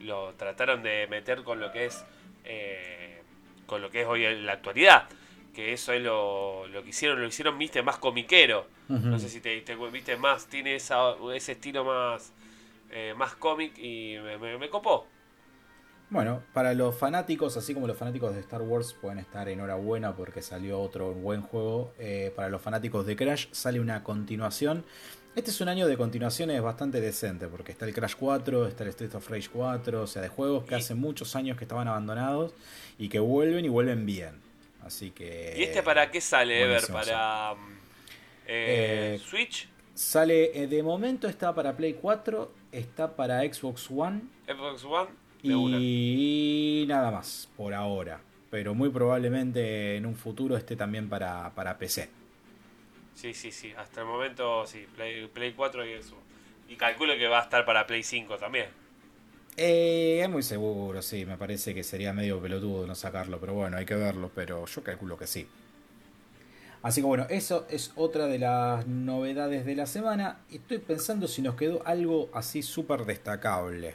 [0.00, 2.04] lo, trataron de meter con lo que es
[2.44, 3.22] eh,
[3.66, 5.08] con lo que es hoy en la actualidad
[5.54, 9.40] que eso es lo, lo que hicieron lo hicieron viste más comiquero no sé si
[9.40, 12.33] te, viste más tiene esa, ese estilo más
[12.94, 15.06] eh, más cómic y me, me, copó
[16.10, 20.42] bueno, para los fanáticos, así como los fanáticos de Star Wars pueden estar enhorabuena porque
[20.42, 21.92] salió otro buen juego,
[22.36, 24.84] para los fanáticos de Crash sale una continuación
[25.34, 28.90] este es un año de continuaciones bastante decente, porque está el Crash 4, está el
[28.90, 32.54] Street of Rage 4, o sea, de juegos que hace muchos años que estaban abandonados
[32.98, 34.40] y que vuelven y vuelven bien.
[34.84, 35.54] Así que.
[35.56, 36.86] ¿Y este para qué sale, Ever?
[36.86, 37.54] ¿Para
[38.46, 39.68] eh, eh, Switch?
[39.94, 44.22] Sale, eh, de momento está para Play 4, está para Xbox One.
[44.46, 45.10] Xbox One.
[45.42, 48.20] Y nada más, por ahora.
[48.50, 52.08] Pero muy probablemente en un futuro esté también para, para PC.
[53.14, 53.72] Sí, sí, sí.
[53.76, 54.86] Hasta el momento, sí.
[54.94, 56.16] Play, Play 4 y eso.
[56.68, 58.66] Y calculo que va a estar para Play 5 también.
[59.56, 61.24] Eh, es muy seguro, sí.
[61.24, 63.38] Me parece que sería medio pelotudo no sacarlo.
[63.38, 64.30] Pero bueno, hay que verlo.
[64.34, 65.46] Pero yo calculo que sí.
[66.84, 70.40] Así que bueno, eso es otra de las novedades de la semana.
[70.52, 73.94] Estoy pensando si nos quedó algo así súper destacable.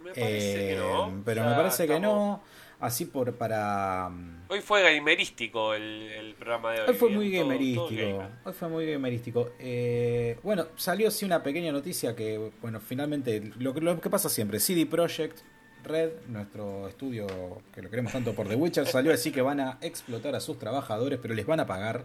[0.00, 1.08] Me parece que no.
[1.08, 2.40] Eh, pero me parece que no
[2.78, 4.08] así por para...
[4.10, 6.86] Mm, hoy fue gamerístico el, programa de hoy.
[6.90, 8.24] Hoy fue muy gamerístico.
[8.44, 9.50] Hoy fue muy gamerístico.
[9.58, 14.60] Eh, bueno, salió así una pequeña noticia que, bueno, finalmente, lo, lo que pasa siempre,
[14.60, 15.40] CD Projekt
[15.84, 17.26] Red, nuestro estudio
[17.74, 20.58] que lo queremos tanto por The Witcher, salió así que van a explotar a sus
[20.58, 22.04] trabajadores, pero les van a pagar,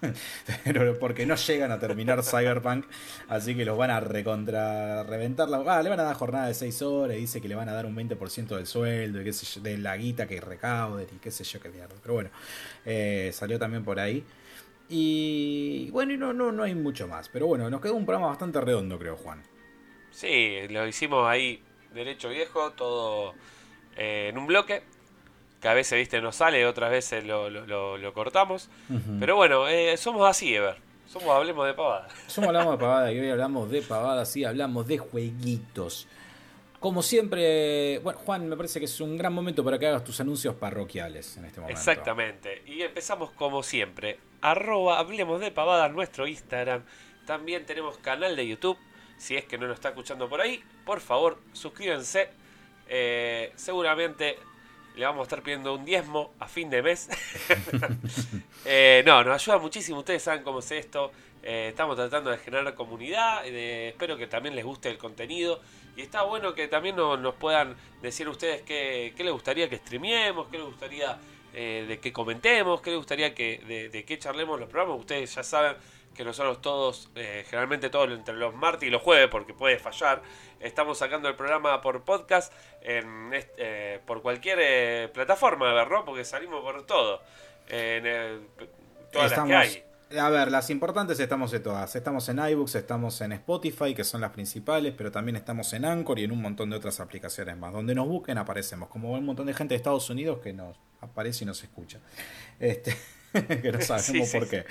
[0.64, 2.86] pero porque no llegan a terminar Cyberpunk,
[3.28, 5.48] así que los van a recontra reventar.
[5.48, 7.72] La, ah, le van a dar jornada de 6 horas dice que le van a
[7.72, 11.44] dar un 20% del sueldo qué yo, de la guita que recauden y qué sé
[11.44, 11.94] yo qué mierda.
[12.02, 12.30] Pero bueno,
[12.84, 14.24] eh, salió también por ahí.
[14.88, 18.28] Y bueno, y no, no, no hay mucho más, pero bueno, nos quedó un programa
[18.28, 19.42] bastante redondo, creo, Juan.
[20.10, 21.62] Sí, lo hicimos ahí
[21.94, 23.34] derecho viejo, todo
[23.96, 24.82] eh, en un bloque.
[25.60, 28.68] Que a veces, viste, no sale, otras veces lo, lo, cortamos.
[29.18, 30.76] Pero bueno, eh, somos así, Ever.
[31.06, 32.08] Somos Hablemos de Pavada.
[32.26, 36.06] Somos Hablamos de Pavada y hoy hablamos de Pavada, sí, hablamos de jueguitos.
[36.80, 40.20] Como siempre, bueno, Juan, me parece que es un gran momento para que hagas tus
[40.20, 41.80] anuncios parroquiales en este momento.
[41.80, 42.62] Exactamente.
[42.66, 44.18] Y empezamos como siempre.
[44.42, 46.84] Arroba Hablemos de Pavada, nuestro Instagram.
[47.24, 48.76] También tenemos canal de YouTube
[49.16, 52.28] si es que no lo está escuchando por ahí, por favor, suscríbanse.
[52.88, 54.38] Eh, seguramente
[54.96, 57.08] le vamos a estar pidiendo un diezmo a fin de mes.
[58.66, 59.98] Eh, no, nos ayuda muchísimo.
[59.98, 61.12] Ustedes saben cómo es esto.
[61.42, 63.46] Eh, estamos tratando de generar comunidad.
[63.46, 65.60] espero que también les guste el contenido.
[65.96, 70.56] Y está bueno que también nos, puedan decir ustedes qué, les gustaría que streamiemos, qué
[70.56, 71.18] les gustaría
[71.52, 74.98] eh, de que comentemos, qué les gustaría que de, de qué charlemos los programas.
[74.98, 75.76] Ustedes ya saben
[76.14, 80.22] que nosotros todos, eh, generalmente todos entre los martes y los jueves, porque puede fallar,
[80.60, 82.52] estamos sacando el programa por podcast
[82.82, 86.02] en eh, por cualquier eh, plataforma, ¿verdad?
[86.04, 87.22] Porque salimos por todo.
[87.68, 88.46] En
[89.10, 89.84] todas las que hay.
[90.18, 91.96] A ver, las importantes estamos en todas.
[91.96, 96.18] Estamos en iBooks, estamos en Spotify, que son las principales, pero también estamos en Anchor
[96.18, 97.72] y en un montón de otras aplicaciones más.
[97.72, 101.44] Donde nos busquen aparecemos, como un montón de gente de Estados Unidos que nos aparece
[101.44, 101.98] y nos escucha.
[102.60, 102.96] Este.
[103.62, 104.64] que no sabemos por qué.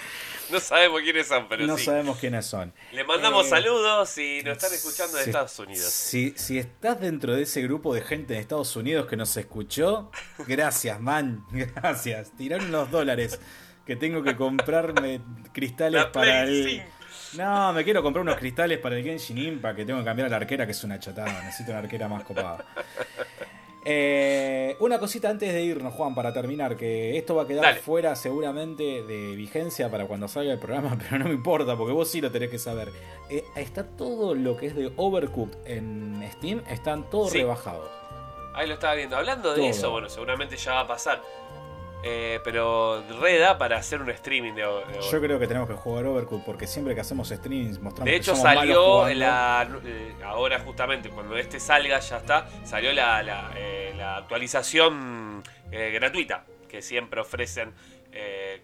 [0.49, 2.74] No sabemos quiénes son, pero No sabemos quiénes son.
[2.91, 5.86] Le mandamos eh, saludos y nos están escuchando de Estados Unidos.
[5.91, 10.11] Si, si estás dentro de ese grupo de gente de Estados Unidos que nos escuchó,
[10.47, 11.45] gracias, man.
[11.51, 12.32] Gracias.
[12.38, 13.39] Tiraron los dólares
[13.86, 16.84] que tengo que comprarme cristales para el.
[17.34, 20.30] No, me quiero comprar unos cristales para el Genshin Impact que tengo que cambiar a
[20.30, 21.43] la arquera, que es una chatada.
[21.43, 22.64] Necesito una arquera más copada.
[23.86, 28.15] Eh, una cosita antes de irnos, Juan, para terminar, que esto va a quedar fuera
[28.15, 32.21] seguramente de vigencia para cuando salga el programa, pero no me importa, porque vos sí
[32.21, 32.89] lo tenés que saber.
[33.29, 37.89] Eh, está todo lo que es de Overcooked en Steam, están todos rebajados.
[38.53, 39.17] Ahí lo estaba viendo.
[39.17, 41.21] Hablando de eso, bueno, seguramente ya va a pasar.
[42.06, 46.43] Eh, pero reda para hacer un streaming de, Yo creo que tenemos que jugar Overcooked
[46.43, 51.62] porque siempre que hacemos streamings mostramos De hecho, salió la, eh, ahora justamente cuando este
[51.62, 55.41] salga, ya está, salió la, la, eh, actualización
[55.72, 57.72] gratuita que siempre ofrecen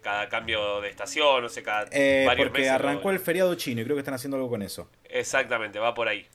[0.02, 3.96] cada cambio de estación, no sé, cada varios Porque arrancó el feriado chino y creo
[3.96, 4.88] que están haciendo algo con eso.
[5.04, 6.26] Exactamente, va por ahí.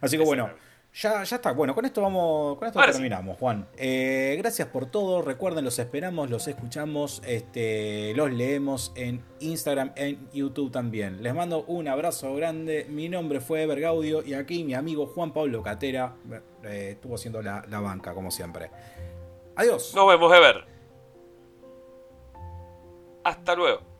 [0.00, 0.50] Así que bueno.
[0.94, 1.50] Ya, ya está.
[1.52, 3.66] Bueno, con esto vamos, con esto terminamos, Juan.
[3.76, 5.22] Eh, gracias por todo.
[5.22, 11.20] Recuerden, los esperamos, los escuchamos, este, los leemos en Instagram, en YouTube también.
[11.20, 12.86] Les mando un abrazo grande.
[12.88, 16.14] Mi nombre fue Ever Gaudio y aquí mi amigo Juan Pablo Catera
[16.62, 18.70] eh, estuvo haciendo la, la banca, como siempre.
[19.56, 19.92] Adiós.
[19.96, 20.64] Nos vemos, Ever.
[23.24, 23.93] Hasta luego.